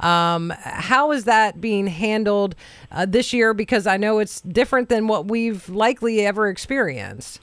um, 0.00 0.52
how 0.60 1.12
is 1.12 1.24
that 1.24 1.60
being 1.60 1.86
handled 1.86 2.54
uh, 2.90 3.06
this 3.06 3.32
year? 3.32 3.54
Because 3.54 3.86
I 3.86 3.96
know 3.96 4.18
it's 4.18 4.40
different 4.40 4.88
than 4.88 5.06
what 5.06 5.28
we've 5.28 5.68
likely 5.68 6.26
ever 6.26 6.48
experienced. 6.48 7.40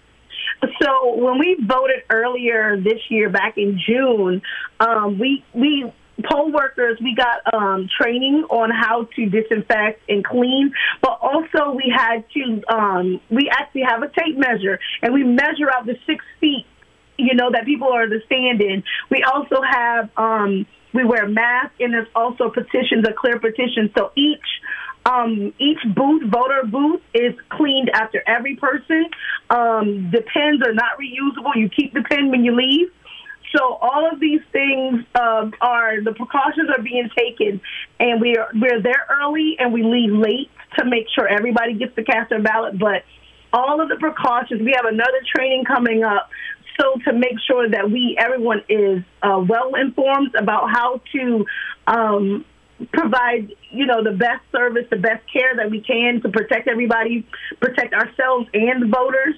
So 0.82 1.16
when 1.16 1.40
we 1.40 1.58
voted 1.62 2.04
earlier 2.10 2.80
this 2.80 3.00
year, 3.10 3.30
back 3.30 3.58
in 3.58 3.80
June, 3.88 4.42
um, 4.80 5.18
we 5.20 5.44
we 5.54 5.92
poll 6.30 6.52
workers, 6.52 6.98
we 7.02 7.16
got 7.16 7.54
um, 7.54 7.90
training 8.00 8.46
on 8.50 8.70
how 8.70 9.08
to 9.16 9.26
disinfect 9.26 10.02
and 10.10 10.24
clean, 10.24 10.74
but 11.02 11.18
also 11.22 11.72
we 11.72 11.94
had 11.96 12.24
to, 12.34 12.62
um, 12.74 13.22
we 13.30 13.50
actually 13.50 13.82
have 13.82 14.04
a 14.04 14.10
tape 14.10 14.38
measure 14.38 14.80
and 15.02 15.14
we 15.14 15.24
measure 15.24 15.70
out 15.74 15.86
the 15.86 15.96
six 16.06 16.24
feet, 16.40 16.66
you 17.18 17.34
know, 17.34 17.50
that 17.52 17.66
people 17.66 17.92
are 17.92 18.08
to 18.08 18.20
stand 18.26 18.62
in. 18.62 18.84
We 19.10 19.24
also 19.24 19.62
have, 19.62 20.10
um, 20.18 20.66
we 20.94 21.04
wear 21.04 21.28
masks 21.28 21.76
and 21.80 21.94
there's 21.94 22.08
also 22.16 22.50
petitions, 22.50 23.06
a 23.08 23.14
clear 23.14 23.40
petition. 23.40 23.92
So 23.98 24.12
each 24.16 24.40
um, 25.04 25.54
each 25.58 25.80
booth, 25.96 26.24
voter 26.30 26.64
booth, 26.64 27.02
is 27.14 27.34
cleaned 27.50 27.90
after 27.90 28.24
every 28.28 28.56
person. 28.56 29.08
Um, 29.50 30.12
the 30.12 30.22
pens 30.22 30.62
are 30.64 30.74
not 30.74 31.00
reusable. 31.00 31.56
You 31.56 31.70
keep 31.70 31.94
the 31.94 32.04
pen 32.04 32.30
when 32.30 32.44
you 32.44 32.56
leave. 32.56 32.92
So 33.56 33.74
all 33.82 34.10
of 34.12 34.20
these 34.20 34.42
things 34.52 35.04
uh, 35.16 35.50
are 35.60 36.02
the 36.02 36.14
precautions 36.14 36.70
are 36.70 36.82
being 36.82 37.10
taken, 37.18 37.60
and 38.00 38.22
we 38.22 38.38
are 38.38 38.50
we're 38.54 38.82
there 38.82 39.08
early 39.10 39.58
and 39.60 39.74
we 39.74 39.84
leave 39.84 40.12
late 40.12 40.50
to 40.78 40.86
make 40.86 41.08
sure 41.14 41.28
everybody 41.28 41.74
gets 41.74 41.94
to 41.96 42.04
cast 42.04 42.30
their 42.30 42.42
ballot. 42.42 42.80
But 42.80 43.04
all 43.52 43.82
of 43.82 43.90
the 43.90 43.98
precautions, 43.98 44.62
we 44.62 44.74
have 44.76 44.86
another 44.86 45.20
training 45.36 45.66
coming 45.66 46.04
up, 46.04 46.30
so 46.80 47.00
to 47.06 47.14
make 47.14 47.40
sure 47.48 47.70
that 47.70 47.90
we 47.90 48.18
everyone 48.20 48.62
is 48.70 49.04
uh, 49.22 49.44
well 49.48 49.76
informed 49.76 50.36
about 50.36 50.70
how 50.72 51.02
to. 51.14 51.46
Um, 51.88 52.46
provide 52.94 53.54
you 53.70 53.86
know 53.86 54.04
the 54.04 54.10
best 54.10 54.42
service 54.52 54.88
the 54.90 54.98
best 54.98 55.22
care 55.32 55.56
that 55.56 55.70
we 55.70 55.82
can 55.82 56.20
to 56.20 56.30
protect 56.30 56.68
everybody 56.68 57.24
protect 57.60 57.94
ourselves 57.94 58.50
and 58.56 58.92
voters 58.92 59.36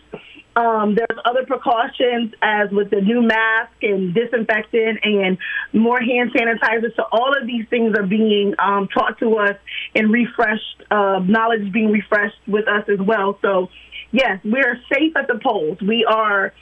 um, 0.56 0.96
there's 0.96 1.20
other 1.26 1.46
precautions 1.46 2.34
as 2.42 2.70
with 2.72 2.92
the 2.92 3.02
new 3.02 3.22
mask 3.22 3.72
and 3.82 4.14
disinfectant 4.14 5.00
and 5.04 5.38
more 5.74 6.00
hand 6.00 6.32
sanitizer. 6.34 6.96
So 6.96 7.06
all 7.12 7.34
of 7.40 7.48
these 7.48 7.66
things 7.70 7.96
are 7.98 8.06
being 8.06 8.54
um, 8.60 8.88
taught 8.88 9.18
to 9.20 9.38
us 9.38 9.58
and 9.96 10.12
refreshed, 10.12 10.84
uh, 10.92 11.20
knowledge 11.26 11.72
being 11.72 11.92
refreshed 11.92 12.38
with 12.48 12.68
us 12.68 12.84
as 12.88 13.00
well. 13.00 13.40
So 13.42 13.70
yes, 14.12 14.40
we 14.44 14.60
are 14.60 14.78
safe 14.94 15.16
at 15.16 15.28
the 15.28 15.40
polls. 15.44 15.80
We 15.82 16.06
are 16.06 16.54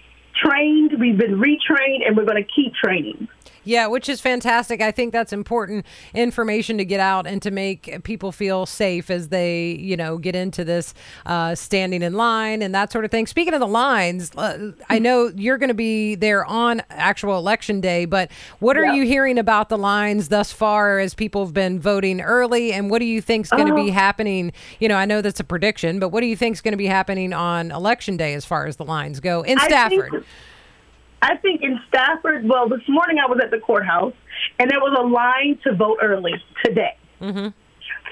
trained, 0.43 0.99
we've 0.99 1.17
been 1.17 1.39
retrained, 1.39 2.05
and 2.05 2.15
we're 2.15 2.25
going 2.25 2.43
to 2.43 2.49
keep 2.49 2.73
training. 2.73 3.27
Yeah, 3.63 3.87
which 3.87 4.09
is 4.09 4.19
fantastic. 4.19 4.81
I 4.81 4.91
think 4.91 5.13
that's 5.13 5.31
important 5.31 5.85
information 6.13 6.77
to 6.79 6.85
get 6.85 6.99
out 6.99 7.27
and 7.27 7.41
to 7.43 7.51
make 7.51 8.03
people 8.03 8.31
feel 8.31 8.65
safe 8.65 9.11
as 9.11 9.29
they, 9.29 9.71
you 9.73 9.95
know, 9.95 10.17
get 10.17 10.35
into 10.35 10.63
this 10.63 10.93
uh, 11.25 11.53
standing 11.53 12.01
in 12.01 12.13
line 12.13 12.61
and 12.63 12.73
that 12.73 12.91
sort 12.91 13.05
of 13.05 13.11
thing. 13.11 13.27
Speaking 13.27 13.53
of 13.53 13.59
the 13.59 13.67
lines, 13.67 14.31
uh, 14.35 14.71
I 14.89 14.97
know 14.97 15.31
you're 15.35 15.59
going 15.59 15.69
to 15.69 15.75
be 15.75 16.15
there 16.15 16.43
on 16.45 16.81
actual 16.89 17.37
election 17.37 17.81
day, 17.81 18.05
but 18.05 18.31
what 18.59 18.77
are 18.77 18.93
you 18.95 19.05
hearing 19.05 19.37
about 19.37 19.69
the 19.69 19.77
lines 19.77 20.29
thus 20.29 20.51
far 20.51 20.99
as 20.99 21.13
people 21.13 21.45
have 21.45 21.53
been 21.53 21.79
voting 21.79 22.21
early? 22.21 22.73
And 22.73 22.89
what 22.89 22.99
do 22.99 23.05
you 23.05 23.21
think 23.21 23.45
is 23.45 23.51
going 23.51 23.67
to 23.67 23.75
be 23.75 23.89
oh. 23.89 23.93
happening? 23.93 24.53
You 24.79 24.87
know, 24.87 24.95
I 24.95 25.05
know 25.05 25.21
that's 25.21 25.39
a 25.39 25.43
prediction, 25.43 25.99
but 25.99 26.09
what 26.09 26.21
do 26.21 26.27
you 26.27 26.35
think 26.35 26.55
is 26.55 26.61
going 26.61 26.73
to 26.73 26.77
be 26.77 26.87
happening 26.87 27.31
on 27.31 27.69
election 27.71 28.17
day 28.17 28.33
as 28.33 28.43
far 28.43 28.65
as 28.65 28.77
the 28.77 28.85
lines 28.85 29.19
go 29.19 29.43
in 29.43 29.59
Stafford? 29.59 30.25
I 31.21 31.37
think 31.37 31.61
in 31.61 31.79
Stafford, 31.87 32.47
well, 32.47 32.67
this 32.67 32.81
morning 32.87 33.17
I 33.19 33.27
was 33.29 33.39
at 33.43 33.51
the 33.51 33.59
courthouse 33.59 34.13
and 34.59 34.69
there 34.69 34.79
was 34.79 34.97
a 34.97 35.03
line 35.03 35.59
to 35.63 35.75
vote 35.75 35.99
early 36.01 36.33
today. 36.63 36.97
Mm-hmm. 37.21 37.49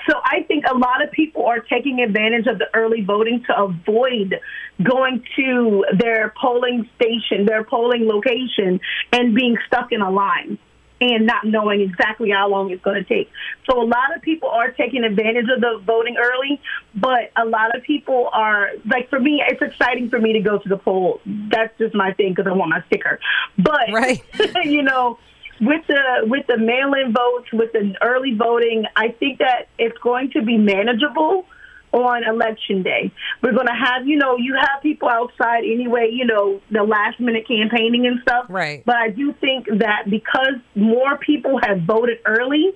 So 0.10 0.20
I 0.24 0.44
think 0.48 0.66
a 0.70 0.76
lot 0.76 1.04
of 1.04 1.12
people 1.12 1.46
are 1.46 1.60
taking 1.60 2.02
advantage 2.02 2.48
of 2.48 2.58
the 2.58 2.68
early 2.74 3.02
voting 3.02 3.44
to 3.48 3.62
avoid 3.62 4.40
going 4.82 5.24
to 5.36 5.86
their 5.98 6.34
polling 6.40 6.90
station, 6.96 7.46
their 7.46 7.64
polling 7.64 8.08
location, 8.08 8.80
and 9.12 9.36
being 9.36 9.58
stuck 9.68 9.92
in 9.92 10.02
a 10.02 10.10
line 10.10 10.58
and 11.02 11.26
not 11.26 11.46
knowing 11.46 11.82
exactly 11.82 12.30
how 12.30 12.50
long 12.50 12.72
it's 12.72 12.84
going 12.84 13.02
to 13.02 13.08
take. 13.08 13.32
So 13.70 13.82
a 13.82 13.86
lot 13.86 14.16
of 14.16 14.22
people 14.22 14.50
are 14.50 14.72
taking 14.72 15.04
advantage 15.04 15.46
of 15.54 15.62
the 15.62 15.82
voting 15.86 16.18
early, 16.18 16.62
but 16.96 17.32
a 17.38 17.46
lot 17.46 17.76
of 17.76 17.84
people 17.84 18.30
are 18.34 18.70
like 18.86 19.10
for 19.10 19.20
me, 19.20 19.42
it's 19.48 19.62
exciting 19.62 20.10
for 20.10 20.20
me 20.20 20.34
to 20.34 20.42
go 20.42 20.58
to 20.58 20.70
the 20.70 20.78
poll. 20.78 21.22
That's 21.26 21.76
just 21.78 21.96
my 21.96 22.14
thing 22.14 22.34
because 22.34 22.48
I 22.48 22.54
want 22.54 22.70
my 22.70 22.84
sticker. 22.88 23.20
But 23.58 23.92
right. 23.94 24.24
you 24.64 24.84
know, 24.84 25.18
with 25.62 25.86
the 25.88 26.02
with 26.24 26.48
the 26.48 26.58
mail-in 26.58 27.14
votes, 27.14 27.52
with 27.52 27.72
the 27.74 27.96
early 28.02 28.34
voting, 28.34 28.86
I 28.96 29.10
think 29.10 29.40
that 29.40 29.68
it's 29.78 29.98
going 30.00 30.32
to 30.32 30.42
be 30.42 30.58
manageable 30.58 31.46
on 31.92 32.24
election 32.24 32.84
day. 32.84 33.12
We're 33.42 33.54
going 33.54 33.68
to 33.68 33.74
have, 33.74 34.08
you 34.08 34.18
know, 34.18 34.38
you 34.38 34.56
have 34.56 34.82
people 34.82 35.10
outside 35.10 35.64
anyway, 35.64 36.10
you 36.12 36.26
know, 36.26 36.62
the 36.72 36.84
last 36.84 37.20
minute 37.20 37.48
campaigning 37.48 38.06
and 38.06 38.20
stuff. 38.22 38.46
Right. 38.50 38.84
But 38.86 38.98
I 38.98 39.10
do 39.10 39.34
think 39.34 39.68
that 39.80 40.10
because 40.10 40.56
more 40.76 41.18
people 41.18 41.60
have 41.64 41.82
voted 41.82 42.20
early, 42.26 42.74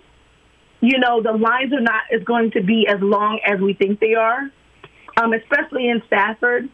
you 0.81 0.99
know, 0.99 1.21
the 1.21 1.31
lines 1.31 1.71
are 1.73 1.81
not 1.81 2.03
is 2.11 2.23
going 2.23 2.51
to 2.51 2.63
be 2.63 2.87
as 2.87 2.99
long 3.01 3.39
as 3.45 3.59
we 3.59 3.73
think 3.73 3.99
they 3.99 4.15
are, 4.15 4.49
um, 5.17 5.33
especially 5.33 5.87
in 5.87 6.01
Stafford. 6.07 6.69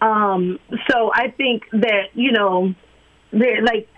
Um, 0.00 0.58
so 0.90 1.10
I 1.12 1.30
think 1.36 1.64
that, 1.72 2.10
you 2.14 2.32
know, 2.32 2.74
they're 3.30 3.62
like, 3.62 3.88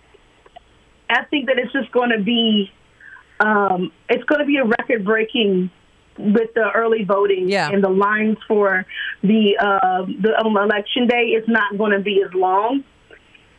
I 1.09 1.25
think 1.25 1.47
that 1.47 1.59
it's 1.59 1.73
just 1.73 1.91
going 1.93 2.11
to 2.11 2.23
be, 2.23 2.71
um, 3.39 3.93
it's 4.09 4.25
going 4.25 4.41
to 4.41 4.47
be 4.47 4.57
a 4.59 4.65
record 4.65 5.05
breaking 5.05 5.71
with 6.21 6.53
the 6.55 6.71
early 6.75 7.05
voting 7.05 7.49
yeah. 7.49 7.71
and 7.71 7.83
the 7.83 7.89
lines 7.89 8.37
for 8.47 8.87
the 9.23 9.57
uh, 9.59 10.05
the 10.07 10.35
election 10.57 11.07
day 11.07 11.33
is 11.39 11.45
not 11.49 11.77
going 11.79 11.93
to 11.93 12.01
be 12.01 12.23
as 12.25 12.33
long 12.35 12.85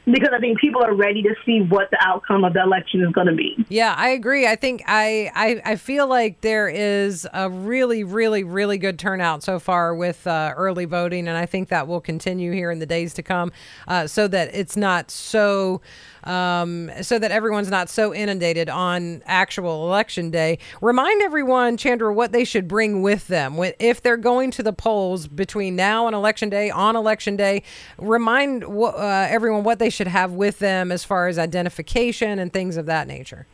because 0.05 0.29
I 0.33 0.39
think 0.39 0.59
people 0.59 0.83
are 0.83 0.93
ready 0.93 1.21
to 1.23 1.35
see 1.45 1.61
what 1.61 1.91
the 1.91 1.97
outcome 2.01 2.43
of 2.43 2.53
the 2.53 2.61
election 2.61 3.01
is 3.01 3.11
going 3.11 3.27
to 3.27 3.35
be. 3.35 3.55
Yeah, 3.69 3.93
I 3.97 4.09
agree. 4.09 4.47
I 4.47 4.55
think 4.55 4.83
I, 4.87 5.31
I 5.35 5.71
I 5.71 5.75
feel 5.75 6.07
like 6.07 6.41
there 6.41 6.67
is 6.67 7.27
a 7.33 7.49
really 7.49 8.03
really 8.03 8.43
really 8.43 8.77
good 8.77 8.97
turnout 8.97 9.43
so 9.43 9.59
far 9.59 9.95
with 9.95 10.25
uh, 10.25 10.53
early 10.55 10.85
voting, 10.85 11.27
and 11.27 11.37
I 11.37 11.45
think 11.45 11.69
that 11.69 11.87
will 11.87 12.01
continue 12.01 12.51
here 12.51 12.71
in 12.71 12.79
the 12.79 12.85
days 12.85 13.13
to 13.15 13.23
come, 13.23 13.51
uh, 13.87 14.07
so 14.07 14.27
that 14.27 14.53
it's 14.53 14.75
not 14.75 15.11
so 15.11 15.81
um, 16.23 16.91
so 17.01 17.17
that 17.19 17.31
everyone's 17.31 17.69
not 17.69 17.89
so 17.89 18.13
inundated 18.13 18.69
on 18.69 19.23
actual 19.25 19.87
election 19.87 20.29
day. 20.29 20.59
Remind 20.81 21.21
everyone, 21.21 21.77
Chandra, 21.77 22.13
what 22.13 22.31
they 22.31 22.43
should 22.43 22.67
bring 22.67 23.01
with 23.01 23.27
them 23.27 23.57
if 23.79 24.01
they're 24.01 24.17
going 24.17 24.51
to 24.51 24.63
the 24.63 24.73
polls 24.73 25.27
between 25.27 25.75
now 25.75 26.07
and 26.07 26.15
election 26.15 26.49
day. 26.49 26.69
On 26.69 26.95
election 26.95 27.35
day, 27.35 27.63
remind 27.97 28.63
uh, 28.63 29.27
everyone 29.29 29.63
what 29.63 29.79
they 29.79 29.89
should 29.89 30.00
have 30.07 30.33
with 30.33 30.59
them 30.59 30.91
as 30.91 31.03
far 31.03 31.27
as 31.27 31.37
identification 31.37 32.39
and 32.39 32.51
things 32.51 32.77
of 32.77 32.85
that 32.87 33.07
nature. 33.07 33.47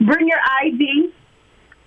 Bring 0.00 0.28
your 0.28 0.40
ID 0.62 1.12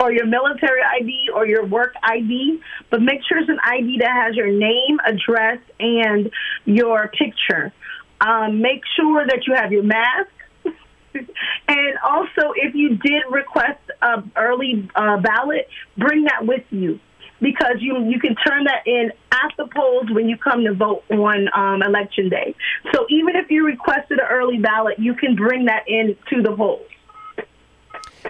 or 0.00 0.12
your 0.12 0.26
military 0.26 0.80
ID 0.82 1.30
or 1.34 1.46
your 1.46 1.64
work 1.64 1.94
ID, 2.02 2.60
but 2.90 3.00
make 3.00 3.20
sure 3.28 3.38
it's 3.38 3.48
an 3.48 3.58
ID 3.64 3.98
that 4.00 4.10
has 4.10 4.34
your 4.36 4.50
name, 4.50 4.98
address, 5.04 5.58
and 5.78 6.30
your 6.64 7.08
picture. 7.08 7.72
Um, 8.20 8.60
make 8.60 8.82
sure 8.96 9.26
that 9.26 9.46
you 9.46 9.54
have 9.54 9.72
your 9.72 9.82
mask. 9.82 10.30
and 11.68 11.98
also, 12.04 12.52
if 12.56 12.74
you 12.74 12.96
did 12.96 13.22
request 13.30 13.80
an 14.02 14.30
early 14.36 14.88
uh, 14.94 15.18
ballot, 15.18 15.68
bring 15.96 16.24
that 16.24 16.46
with 16.46 16.64
you 16.70 17.00
because 17.40 17.76
you 17.80 18.04
you 18.08 18.20
can 18.20 18.34
turn 18.36 18.64
that 18.64 18.86
in 18.86 19.12
at 19.32 19.52
the 19.56 19.66
polls 19.74 20.06
when 20.10 20.28
you 20.28 20.36
come 20.36 20.64
to 20.64 20.74
vote 20.74 21.04
on 21.10 21.48
um, 21.54 21.82
election 21.82 22.28
day. 22.28 22.54
So 22.92 23.06
even 23.10 23.36
if 23.36 23.50
you 23.50 23.64
requested 23.66 24.18
an 24.18 24.26
early 24.30 24.58
ballot, 24.58 24.98
you 24.98 25.14
can 25.14 25.34
bring 25.34 25.66
that 25.66 25.84
in 25.88 26.16
to 26.30 26.42
the 26.42 26.54
polls. 26.56 26.86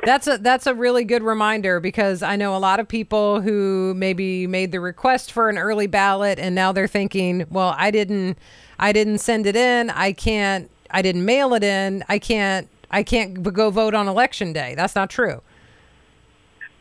That's 0.03 0.27
a 0.27 0.39
that's 0.39 0.67
a 0.67 0.75
really 0.75 1.05
good 1.05 1.23
reminder 1.23 1.81
because 1.81 2.23
I 2.23 2.37
know 2.37 2.57
a 2.57 2.59
lot 2.59 2.81
of 2.81 2.89
people 2.89 3.41
who 3.41 3.95
maybe 3.97 4.47
made 4.47 4.73
the 4.73 4.81
request 4.81 5.31
for 5.31 5.49
an 5.49 5.57
early 5.57 5.87
ballot 5.87 6.39
and 6.39 6.55
now 6.55 6.73
they're 6.73 6.89
thinking, 6.89 7.47
well, 7.51 7.75
I 7.79 7.91
didn't 7.91 8.39
I 8.79 8.93
didn't 8.93 9.19
send 9.19 9.47
it 9.47 9.57
in. 9.57 9.91
I 9.91 10.13
can't. 10.13 10.71
I 10.91 11.03
didn't 11.03 11.25
mail 11.25 11.55
it 11.55 11.65
in. 11.65 12.05
I 12.09 12.19
can't. 12.19 12.69
I 12.91 13.03
can't 13.03 13.43
go 13.43 13.71
vote 13.71 13.95
on 13.95 14.09
election 14.09 14.53
day. 14.53 14.75
That's 14.75 14.95
not 14.95 15.11
true. 15.11 15.43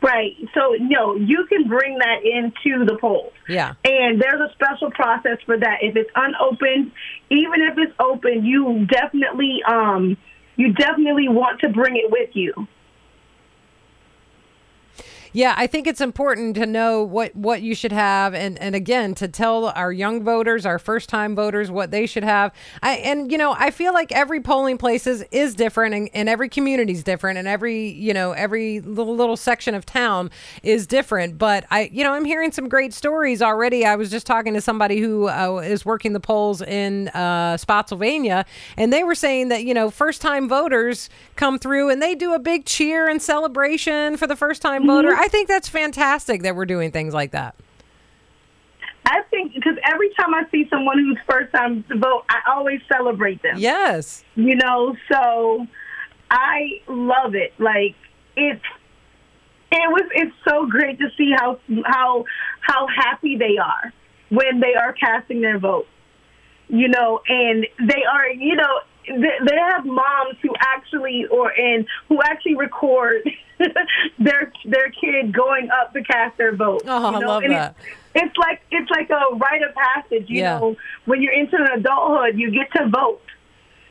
Right. 0.04 0.36
So, 0.52 0.76
no, 0.80 1.16
you 1.16 1.46
can 1.48 1.66
bring 1.66 1.98
that 1.98 2.24
into 2.24 2.84
the 2.84 2.98
polls. 3.00 3.32
Yeah. 3.48 3.72
And 3.86 4.20
there's 4.20 4.40
a 4.40 4.52
special 4.52 4.90
process 4.90 5.38
for 5.46 5.56
that. 5.58 5.78
If 5.80 5.96
it's 5.96 6.10
unopened, 6.14 6.92
even 7.30 7.62
if 7.62 7.78
it's 7.78 7.94
open, 7.98 8.44
you 8.44 8.84
definitely 8.84 9.62
um 9.66 10.18
you 10.56 10.74
definitely 10.74 11.28
want 11.28 11.60
to 11.60 11.70
bring 11.70 11.96
it 11.96 12.10
with 12.10 12.30
you. 12.34 12.52
Yeah, 15.36 15.52
I 15.56 15.66
think 15.66 15.88
it's 15.88 16.00
important 16.00 16.54
to 16.54 16.64
know 16.64 17.02
what 17.02 17.34
what 17.34 17.60
you 17.60 17.74
should 17.74 17.90
have, 17.90 18.34
and 18.34 18.56
and 18.60 18.76
again 18.76 19.16
to 19.16 19.26
tell 19.26 19.66
our 19.70 19.92
young 19.92 20.22
voters, 20.22 20.64
our 20.64 20.78
first 20.78 21.08
time 21.08 21.34
voters, 21.34 21.72
what 21.72 21.90
they 21.90 22.06
should 22.06 22.22
have. 22.22 22.52
I 22.84 22.98
and 22.98 23.32
you 23.32 23.36
know 23.36 23.52
I 23.58 23.72
feel 23.72 23.92
like 23.92 24.12
every 24.12 24.40
polling 24.40 24.78
place 24.78 25.08
is, 25.08 25.54
different, 25.56 25.92
and, 25.92 26.08
and 26.14 26.28
every 26.28 26.48
community 26.48 26.92
is 26.92 27.02
different, 27.02 27.36
and 27.36 27.48
every 27.48 27.88
you 27.88 28.14
know 28.14 28.30
every 28.30 28.78
little 28.78 29.16
little 29.16 29.36
section 29.36 29.74
of 29.74 29.84
town 29.84 30.30
is 30.62 30.86
different. 30.86 31.36
But 31.36 31.64
I 31.68 31.90
you 31.92 32.04
know 32.04 32.12
I'm 32.12 32.24
hearing 32.24 32.52
some 32.52 32.68
great 32.68 32.94
stories 32.94 33.42
already. 33.42 33.84
I 33.84 33.96
was 33.96 34.12
just 34.12 34.28
talking 34.28 34.54
to 34.54 34.60
somebody 34.60 35.00
who 35.00 35.28
uh, 35.28 35.62
is 35.64 35.84
working 35.84 36.12
the 36.12 36.20
polls 36.20 36.62
in 36.62 37.08
uh, 37.08 37.56
Spotsylvania, 37.56 38.46
and 38.76 38.92
they 38.92 39.02
were 39.02 39.16
saying 39.16 39.48
that 39.48 39.64
you 39.64 39.74
know 39.74 39.90
first 39.90 40.22
time 40.22 40.48
voters 40.48 41.10
come 41.34 41.58
through 41.58 41.90
and 41.90 42.00
they 42.00 42.14
do 42.14 42.34
a 42.34 42.38
big 42.38 42.66
cheer 42.66 43.08
and 43.08 43.20
celebration 43.20 44.16
for 44.16 44.28
the 44.28 44.36
first 44.36 44.62
time 44.62 44.82
mm-hmm. 44.82 45.23
I 45.24 45.28
think 45.28 45.48
that's 45.48 45.70
fantastic 45.70 46.42
that 46.42 46.54
we're 46.54 46.66
doing 46.66 46.90
things 46.90 47.14
like 47.14 47.30
that. 47.30 47.54
I 49.06 49.22
think 49.30 49.54
because 49.54 49.78
every 49.90 50.10
time 50.20 50.34
I 50.34 50.42
see 50.50 50.68
someone 50.68 50.98
who's 50.98 51.16
first 51.26 51.50
time 51.54 51.82
to 51.84 51.96
vote, 51.96 52.24
I 52.28 52.40
always 52.54 52.80
celebrate 52.92 53.42
them. 53.42 53.56
Yes. 53.56 54.22
You 54.34 54.54
know, 54.54 54.94
so 55.10 55.66
I 56.30 56.82
love 56.88 57.34
it. 57.34 57.54
Like 57.58 57.94
it's 58.36 58.60
it 59.72 59.90
was 59.90 60.02
it's 60.12 60.36
so 60.46 60.66
great 60.66 60.98
to 60.98 61.08
see 61.16 61.32
how 61.34 61.58
how 61.86 62.26
how 62.60 62.86
happy 62.94 63.38
they 63.38 63.56
are 63.56 63.94
when 64.28 64.60
they 64.60 64.74
are 64.74 64.92
casting 64.92 65.40
their 65.40 65.58
vote. 65.58 65.86
You 66.68 66.88
know, 66.88 67.22
and 67.26 67.66
they 67.80 68.04
are, 68.04 68.28
you 68.28 68.56
know, 68.56 68.80
they 69.06 69.56
have 69.70 69.86
moms 69.86 70.33
or 71.30 71.52
and 71.52 71.86
who 72.08 72.20
actually 72.22 72.56
record 72.56 73.22
their 74.18 74.52
their 74.64 74.90
kid 74.90 75.32
going 75.32 75.70
up 75.70 75.92
to 75.92 76.02
cast 76.02 76.36
their 76.38 76.54
vote. 76.54 76.82
Oh, 76.86 77.10
you 77.12 77.20
know? 77.20 77.26
I 77.26 77.32
love 77.32 77.42
and 77.42 77.52
that. 77.52 77.76
It's, 78.14 78.24
it's 78.26 78.36
like 78.36 78.60
it's 78.70 78.90
like 78.90 79.10
a 79.10 79.34
rite 79.36 79.62
of 79.62 79.74
passage. 79.74 80.28
You 80.28 80.40
yeah. 80.40 80.58
know, 80.58 80.76
when 81.04 81.22
you're 81.22 81.32
into 81.32 81.56
an 81.56 81.80
adulthood, 81.80 82.38
you 82.38 82.50
get 82.50 82.72
to 82.72 82.88
vote. 82.88 83.22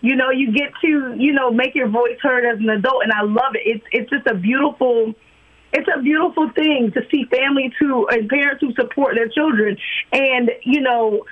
You 0.02 0.16
know, 0.16 0.32
you 0.32 0.52
get 0.52 0.72
to 0.82 1.16
you 1.18 1.34
know 1.34 1.52
make 1.52 1.76
your 1.76 1.88
voice 1.88 2.18
heard 2.22 2.46
as 2.46 2.60
an 2.60 2.70
adult, 2.70 3.04
and 3.04 3.12
I 3.12 3.24
love 3.24 3.56
it. 3.56 3.62
It's 3.66 3.86
it's 3.92 4.10
just 4.10 4.28
a 4.28 4.36
beautiful. 4.36 5.14
It's 5.76 5.90
a 5.92 6.04
beautiful 6.04 6.52
thing 6.52 6.92
to 6.94 7.02
see 7.10 7.26
families 7.26 7.72
who 7.80 8.08
and 8.08 8.30
parents 8.30 8.62
who 8.62 8.74
support 8.74 9.16
their 9.16 9.28
children, 9.28 9.78
and 10.12 10.52
you 10.62 10.82
know 10.82 11.26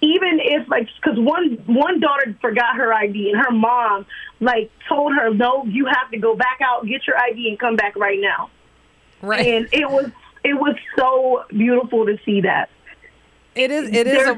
even 0.00 0.40
if 0.40 0.68
like 0.68 0.88
because 1.00 1.18
one 1.18 1.58
one 1.66 2.00
daughter 2.00 2.36
forgot 2.40 2.76
her 2.76 2.92
ID 2.92 3.30
and 3.30 3.42
her 3.42 3.50
mom 3.50 4.06
like 4.40 4.70
told 4.88 5.14
her 5.14 5.32
no 5.32 5.64
you 5.64 5.86
have 5.86 6.10
to 6.10 6.18
go 6.18 6.36
back 6.36 6.60
out 6.62 6.86
get 6.86 7.06
your 7.06 7.18
ID 7.18 7.48
and 7.48 7.58
come 7.58 7.76
back 7.76 7.96
right 7.96 8.18
now. 8.20 8.50
Right. 9.22 9.46
And 9.46 9.68
it 9.72 9.88
was 9.90 10.10
it 10.44 10.54
was 10.54 10.76
so 10.98 11.44
beautiful 11.48 12.06
to 12.06 12.18
see 12.24 12.42
that. 12.42 12.68
It 13.54 13.70
is 13.70 13.88
it 13.88 14.06
is 14.06 14.28
a 14.28 14.34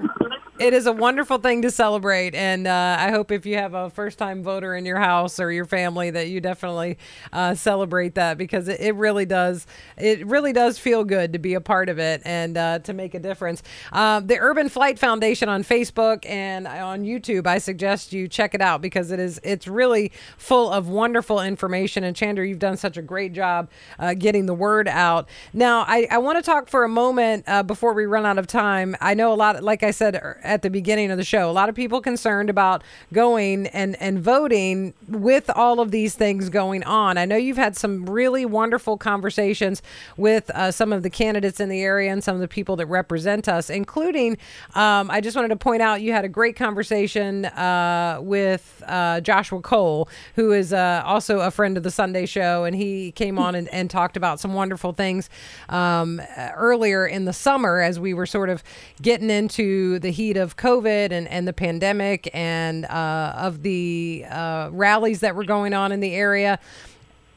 it 0.59 0.75
is 0.75 0.87
a 0.87 0.93
wonderful 0.93 1.39
thing 1.39 1.63
to 1.63 1.71
celebrate, 1.71 2.35
and 2.35 2.67
uh, 2.67 2.97
I 2.99 3.11
hope 3.11 3.31
if 3.31 3.47
you 3.47 3.57
have 3.57 3.75
a 3.75 3.91
first 3.91 4.19
time 4.19 4.43
voter 4.43 4.75
in 4.75 4.85
your 4.85 4.99
house 4.99 5.39
or 5.39 5.53
your 5.53 5.65
family 5.65 6.11
that 6.11 6.29
you 6.29 6.41
definitely 6.41 6.99
uh, 7.33 7.55
celebrate 7.55 8.17
that 8.17 8.39
because 8.39 8.67
it, 8.67 8.81
it, 8.81 8.95
really 8.97 9.25
does 9.25 9.67
it 9.97 10.27
really 10.27 10.53
does 10.53 10.79
feel 10.79 11.05
good 11.05 11.33
to 11.33 11.39
be 11.39 11.55
a 11.55 11.61
part 11.61 11.89
of 11.89 11.99
it 11.99 12.23
and 12.25 12.57
uh, 12.57 12.81
to 12.81 12.93
make 12.93 13.15
a 13.15 13.21
difference. 13.21 13.63
Uh, 13.93 14.21
the 14.21 14.39
Urban 14.39 14.69
Flight 14.69 14.99
Foundation 14.99 15.49
on 15.49 15.63
Facebook 15.63 16.29
and 16.29 16.67
on 16.67 17.05
YouTube, 17.05 17.47
I 17.47 17.59
suggest 17.59 18.13
you 18.13 18.27
check 18.27 18.55
it 18.55 18.61
out 18.61 18.81
because 18.81 19.13
it 19.13 19.21
is 19.21 19.41
it's 19.45 19.69
really 19.69 20.11
full 20.37 20.71
of 20.71 20.89
wonderful 20.89 21.41
information. 21.41 22.03
And 22.03 22.17
Chandra, 22.17 22.47
you've 22.47 22.59
done 22.59 22.77
such 22.77 22.97
a 22.97 23.03
great 23.03 23.33
job 23.33 23.71
uh, 23.99 24.15
getting 24.15 24.47
the 24.47 24.55
word 24.55 24.89
out. 24.89 25.29
Now, 25.53 25.85
I, 25.87 26.09
I 26.11 26.19
want 26.19 26.39
to 26.39 26.43
talk 26.43 26.69
for 26.69 26.83
a 26.83 26.89
moment 26.89 27.45
uh, 27.47 27.63
before 27.63 27.93
we 27.93 28.07
run 28.07 28.27
out 28.27 28.39
of 28.39 28.49
time. 28.49 28.97
I 29.01 29.15
know 29.15 29.33
a 29.33 29.37
lot, 29.37 29.63
like 29.63 29.85
I 29.85 29.93
said 29.93 30.17
at 30.49 30.63
the 30.63 30.71
beginning 30.71 31.11
of 31.11 31.19
the 31.19 31.25
show. 31.25 31.51
A 31.51 31.53
lot 31.53 31.69
of 31.69 31.75
people 31.75 32.01
concerned 32.01 32.49
about 32.49 32.83
going 33.13 33.67
and, 33.69 34.01
and 34.01 34.19
voting 34.19 34.95
with 35.07 35.51
all 35.51 35.79
of 35.79 35.91
these 35.91 36.15
things 36.15 36.49
going 36.49 36.83
on. 36.85 37.19
I 37.19 37.27
know 37.27 37.37
you've 37.37 37.59
had 37.59 37.77
some 37.77 38.07
really 38.07 38.47
wonderful 38.47 38.97
conversations 38.97 39.83
with 40.17 40.51
uh, 40.51 40.73
some 40.73 40.93
of 40.93 41.03
the 41.03 41.11
candidates 41.11 41.61
in 41.61 41.69
the 41.69 41.83
area 41.83 42.11
and 42.11 42.25
some 42.25 42.35
of 42.35 42.41
the 42.41 42.49
people 42.49 42.77
that 42.77 42.87
represent 42.87 43.47
us, 43.47 43.69
including, 43.69 44.39
um, 44.75 45.11
I 45.11 45.21
just 45.21 45.37
wanted 45.37 45.49
to 45.49 45.57
point 45.57 45.83
out 45.83 46.01
you 46.01 46.13
had 46.13 46.25
a 46.25 46.29
great 46.29 46.57
conversation 46.57 47.45
uh, 47.45 48.19
with 48.23 48.83
uh, 48.87 49.21
Joshua 49.21 49.61
Cole, 49.61 50.09
who 50.35 50.53
is 50.53 50.73
uh, 50.73 51.03
also 51.05 51.41
a 51.41 51.51
friend 51.51 51.77
of 51.77 51.83
the 51.83 51.91
Sunday 51.91 52.25
show, 52.25 52.65
and 52.65 52.75
he 52.75 53.13
came 53.13 53.39
on 53.39 53.55
and, 53.55 53.69
and 53.69 53.91
talked 53.91 54.17
about 54.17 54.41
some 54.41 54.55
wonderful 54.55 54.93
things 54.93 55.29
um, 55.69 56.23
earlier 56.57 57.07
in 57.07 57.27
the 57.27 57.35
summer 57.35 57.81
as 57.81 58.01
we 58.01 58.15
were 58.15 58.27
sort 58.27 58.49
of 58.49 58.65
getting 59.03 59.29
into 59.29 59.99
the 59.99 60.11
heat 60.11 60.38
of 60.39 60.57
COVID 60.57 61.13
and, 61.13 61.29
and 61.29 61.47
the 61.47 61.53
pandemic 61.53 62.31
and 62.35 62.85
uh, 62.87 63.35
of 63.37 63.63
the 63.63 64.25
uh, 64.31 64.71
rallies 64.73 65.21
that 65.21 65.37
were 65.37 65.45
going 65.45 65.75
on 65.75 65.93
in 65.93 66.01
the 66.01 66.15
area. 66.15 66.59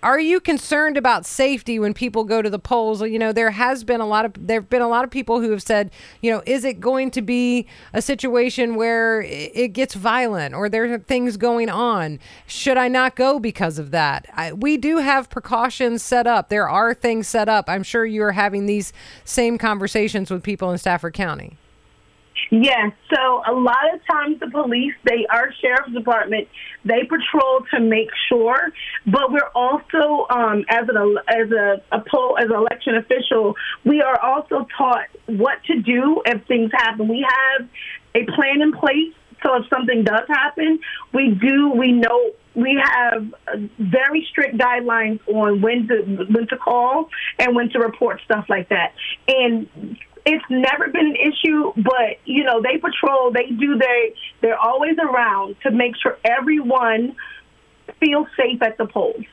Are 0.03 0.19
you 0.19 0.39
concerned 0.39 0.97
about 0.97 1.27
safety 1.27 1.77
when 1.77 1.93
people 1.93 2.23
go 2.23 2.41
to 2.41 2.49
the 2.49 2.57
polls? 2.57 3.03
You 3.03 3.19
know, 3.19 3.31
there 3.31 3.51
has 3.51 3.83
been 3.83 4.01
a 4.01 4.07
lot 4.07 4.25
of 4.25 4.47
there've 4.47 4.67
been 4.67 4.81
a 4.81 4.87
lot 4.87 5.03
of 5.03 5.11
people 5.11 5.41
who 5.41 5.51
have 5.51 5.61
said, 5.61 5.91
you 6.21 6.31
know, 6.31 6.41
is 6.47 6.65
it 6.65 6.79
going 6.79 7.11
to 7.11 7.21
be 7.21 7.67
a 7.93 8.01
situation 8.01 8.73
where 8.73 9.21
it 9.21 9.73
gets 9.73 9.93
violent 9.93 10.55
or 10.55 10.69
there 10.69 10.91
are 10.91 10.97
things 10.97 11.37
going 11.37 11.69
on? 11.69 12.17
Should 12.47 12.77
I 12.77 12.87
not 12.87 13.15
go 13.15 13.39
because 13.39 13.77
of 13.77 13.91
that? 13.91 14.25
I, 14.33 14.53
we 14.53 14.75
do 14.75 14.97
have 14.97 15.29
precautions 15.29 16.01
set 16.01 16.25
up. 16.25 16.49
There 16.49 16.67
are 16.67 16.95
things 16.95 17.27
set 17.27 17.47
up. 17.47 17.65
I'm 17.69 17.83
sure 17.83 18.03
you 18.03 18.23
are 18.23 18.31
having 18.31 18.65
these 18.65 18.93
same 19.23 19.59
conversations 19.59 20.31
with 20.31 20.41
people 20.41 20.71
in 20.71 20.79
Stafford 20.79 21.13
County. 21.13 21.57
Yes. 22.51 22.91
So 23.13 23.41
a 23.47 23.53
lot 23.53 23.93
of 23.93 24.05
times 24.05 24.41
the 24.41 24.49
police, 24.51 24.93
they 25.05 25.25
are 25.29 25.53
sheriff's 25.61 25.93
department, 25.93 26.49
they 26.83 27.03
patrol 27.03 27.61
to 27.73 27.79
make 27.79 28.09
sure. 28.27 28.73
But 29.07 29.31
we're 29.31 29.49
also, 29.55 30.27
um, 30.29 30.65
as 30.69 30.85
an 30.89 31.17
as 31.29 31.49
a, 31.49 31.81
a 31.93 32.03
poll 32.11 32.37
as 32.37 32.45
an 32.45 32.55
election 32.55 32.95
official, 32.97 33.55
we 33.85 34.01
are 34.01 34.19
also 34.19 34.67
taught 34.77 35.07
what 35.27 35.63
to 35.67 35.81
do 35.81 36.21
if 36.25 36.45
things 36.47 36.71
happen. 36.73 37.07
We 37.07 37.25
have 37.27 37.69
a 38.15 38.25
plan 38.25 38.61
in 38.61 38.73
place. 38.73 39.13
So 39.45 39.55
if 39.55 39.69
something 39.69 40.03
does 40.03 40.27
happen, 40.27 40.79
we 41.13 41.29
do. 41.29 41.71
We 41.71 41.93
know 41.93 42.31
we 42.53 42.79
have 42.83 43.33
very 43.79 44.27
strict 44.29 44.57
guidelines 44.57 45.21
on 45.27 45.61
when 45.61 45.87
to 45.87 46.01
when 46.29 46.47
to 46.47 46.57
call 46.57 47.09
and 47.39 47.55
when 47.55 47.69
to 47.69 47.79
report 47.79 48.19
stuff 48.25 48.45
like 48.49 48.67
that. 48.69 48.93
And 49.29 49.97
it's 50.25 50.45
never 50.49 50.87
been 50.89 51.07
an 51.07 51.15
issue, 51.15 51.73
but 51.75 52.19
you 52.25 52.43
know 52.43 52.61
they 52.61 52.77
patrol. 52.77 53.31
They 53.31 53.47
do 53.47 53.77
they. 53.77 54.15
They're 54.41 54.59
always 54.59 54.97
around 54.99 55.55
to 55.63 55.71
make 55.71 55.93
sure 56.01 56.17
everyone 56.23 57.15
feels 57.99 58.27
safe 58.37 58.61
at 58.61 58.77
the 58.77 58.85
polls. 58.85 59.23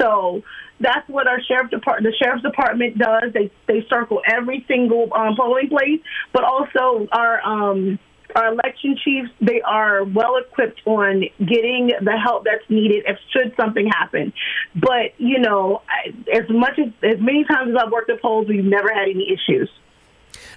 So 0.00 0.42
that's 0.80 1.08
what 1.08 1.26
our 1.26 1.40
sheriff 1.40 1.70
department, 1.70 2.14
the 2.14 2.24
sheriff's 2.24 2.42
department 2.42 2.98
does. 2.98 3.32
They 3.32 3.50
they 3.66 3.86
circle 3.88 4.20
every 4.30 4.64
single 4.68 5.08
um, 5.14 5.36
polling 5.36 5.68
place, 5.68 6.00
but 6.32 6.44
also 6.44 7.08
our 7.12 7.40
um, 7.42 7.98
our 8.34 8.52
election 8.52 8.96
chiefs. 9.02 9.30
They 9.40 9.62
are 9.62 10.04
well 10.04 10.36
equipped 10.36 10.82
on 10.84 11.24
getting 11.38 11.92
the 12.00 12.18
help 12.22 12.44
that's 12.44 12.68
needed 12.68 13.04
if 13.06 13.18
should 13.30 13.54
something 13.58 13.86
happen. 13.86 14.32
But 14.74 15.18
you 15.18 15.38
know, 15.38 15.82
as 16.32 16.48
much 16.50 16.78
as 16.78 16.92
as 17.02 17.20
many 17.20 17.44
times 17.44 17.70
as 17.70 17.82
I've 17.82 17.92
worked 17.92 18.10
at 18.10 18.20
polls, 18.20 18.46
we've 18.48 18.64
never 18.64 18.92
had 18.92 19.08
any 19.08 19.32
issues. 19.32 19.70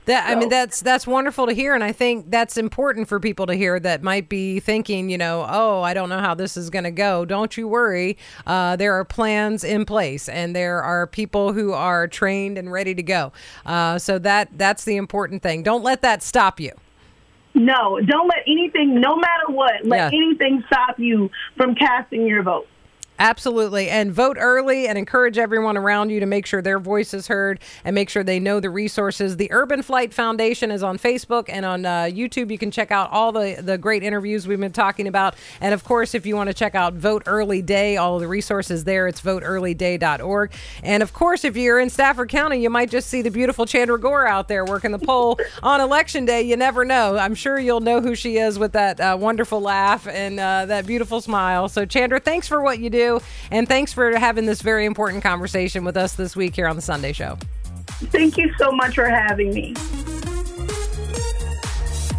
That 0.07 0.25
so. 0.25 0.31
I 0.31 0.35
mean, 0.35 0.49
that's 0.49 0.79
that's 0.79 1.05
wonderful 1.05 1.47
to 1.47 1.53
hear, 1.53 1.75
and 1.75 1.83
I 1.83 1.91
think 1.91 2.31
that's 2.31 2.57
important 2.57 3.09
for 3.09 3.19
people 3.19 3.45
to 3.45 3.53
hear 3.53 3.77
that 3.79 4.01
might 4.03 4.29
be 4.29 4.61
thinking, 4.61 5.09
you 5.09 5.17
know, 5.17 5.45
oh, 5.47 5.81
I 5.81 5.93
don't 5.93 6.07
know 6.07 6.19
how 6.19 6.33
this 6.33 6.55
is 6.55 6.69
going 6.69 6.85
to 6.85 6.91
go. 6.91 7.25
Don't 7.25 7.55
you 7.57 7.67
worry. 7.67 8.17
Uh, 8.45 8.77
there 8.77 8.93
are 8.93 9.03
plans 9.03 9.65
in 9.65 9.85
place, 9.85 10.29
and 10.29 10.55
there 10.55 10.81
are 10.81 11.07
people 11.07 11.51
who 11.51 11.73
are 11.73 12.07
trained 12.07 12.57
and 12.57 12.71
ready 12.71 12.95
to 12.95 13.03
go. 13.03 13.33
Uh, 13.65 13.99
so 13.99 14.17
that 14.19 14.49
that's 14.57 14.85
the 14.85 14.95
important 14.95 15.43
thing. 15.43 15.61
Don't 15.61 15.83
let 15.83 16.01
that 16.01 16.23
stop 16.23 16.59
you. 16.59 16.71
No, 17.53 17.99
don't 17.99 18.27
let 18.27 18.43
anything, 18.47 19.01
no 19.01 19.15
matter 19.15 19.47
what, 19.47 19.83
let 19.83 20.13
yeah. 20.13 20.17
anything 20.17 20.63
stop 20.67 20.99
you 20.99 21.31
from 21.55 21.75
casting 21.75 22.27
your 22.27 22.43
vote. 22.43 22.67
Absolutely. 23.19 23.89
And 23.89 24.11
vote 24.11 24.37
early 24.39 24.87
and 24.87 24.97
encourage 24.97 25.37
everyone 25.37 25.75
around 25.75 26.11
you 26.11 26.19
to 26.19 26.25
make 26.25 26.45
sure 26.45 26.61
their 26.61 26.79
voice 26.79 27.13
is 27.13 27.27
heard 27.27 27.59
and 27.83 27.95
make 27.95 28.09
sure 28.09 28.23
they 28.23 28.39
know 28.39 28.59
the 28.59 28.69
resources. 28.69 29.37
The 29.37 29.51
Urban 29.51 29.81
Flight 29.81 30.13
Foundation 30.13 30.69
is 30.69 30.83
on 30.83 30.99
Facebook 30.99 31.45
and 31.49 31.65
on 31.65 31.85
uh, 31.85 32.03
YouTube. 32.03 32.51
You 32.51 32.59
can 32.59 32.69
check 32.69 32.91
out 32.91 33.09
all 33.11 33.31
the, 33.31 33.57
the 33.59 33.77
great 33.77 34.03
interviews 34.03 34.47
we've 34.47 34.59
been 34.59 34.71
talking 34.71 35.07
about. 35.07 35.35
And 35.61 35.73
of 35.73 35.83
course, 35.83 36.13
if 36.13 36.25
you 36.27 36.35
want 36.35 36.49
to 36.49 36.53
check 36.53 36.75
out 36.75 36.93
Vote 36.93 37.23
Early 37.25 37.61
Day, 37.63 37.97
all 37.97 38.19
the 38.19 38.27
resources 38.27 38.83
there, 38.83 39.07
it's 39.07 39.21
voteearlyday.org. 39.21 40.51
And 40.83 41.01
of 41.01 41.13
course, 41.13 41.43
if 41.43 41.57
you're 41.57 41.79
in 41.79 41.89
Stafford 41.89 42.29
County, 42.29 42.61
you 42.61 42.69
might 42.69 42.91
just 42.91 43.09
see 43.09 43.23
the 43.23 43.31
beautiful 43.31 43.65
Chandra 43.65 43.99
Gore 43.99 44.27
out 44.27 44.47
there 44.47 44.63
working 44.63 44.91
the 44.91 44.99
poll 44.99 45.39
on 45.63 45.81
election 45.81 46.25
day. 46.25 46.43
You 46.43 46.55
never 46.55 46.85
know. 46.85 47.17
I'm 47.17 47.33
sure 47.33 47.57
you'll 47.57 47.79
know 47.79 47.99
who 47.99 48.13
she 48.13 48.37
is 48.37 48.59
with 48.59 48.73
that 48.73 48.99
uh, 48.99 49.17
wonderful 49.19 49.59
laugh 49.59 50.07
and 50.07 50.39
uh, 50.39 50.67
that 50.67 50.85
beautiful 50.85 51.19
smile. 51.19 51.67
So, 51.67 51.85
Chandra, 51.85 52.19
thanks 52.19 52.47
for 52.47 52.61
what 52.61 52.77
you 52.77 52.91
do 52.91 53.06
And 53.51 53.67
thanks 53.67 53.93
for 53.93 54.17
having 54.17 54.45
this 54.45 54.61
very 54.61 54.85
important 54.85 55.23
conversation 55.23 55.83
with 55.83 55.97
us 55.97 56.15
this 56.15 56.35
week 56.35 56.55
here 56.55 56.67
on 56.67 56.75
the 56.75 56.81
Sunday 56.81 57.13
Show. 57.13 57.37
Thank 58.11 58.37
you 58.37 58.53
so 58.57 58.71
much 58.71 58.95
for 58.95 59.09
having 59.09 59.53
me. 59.53 59.73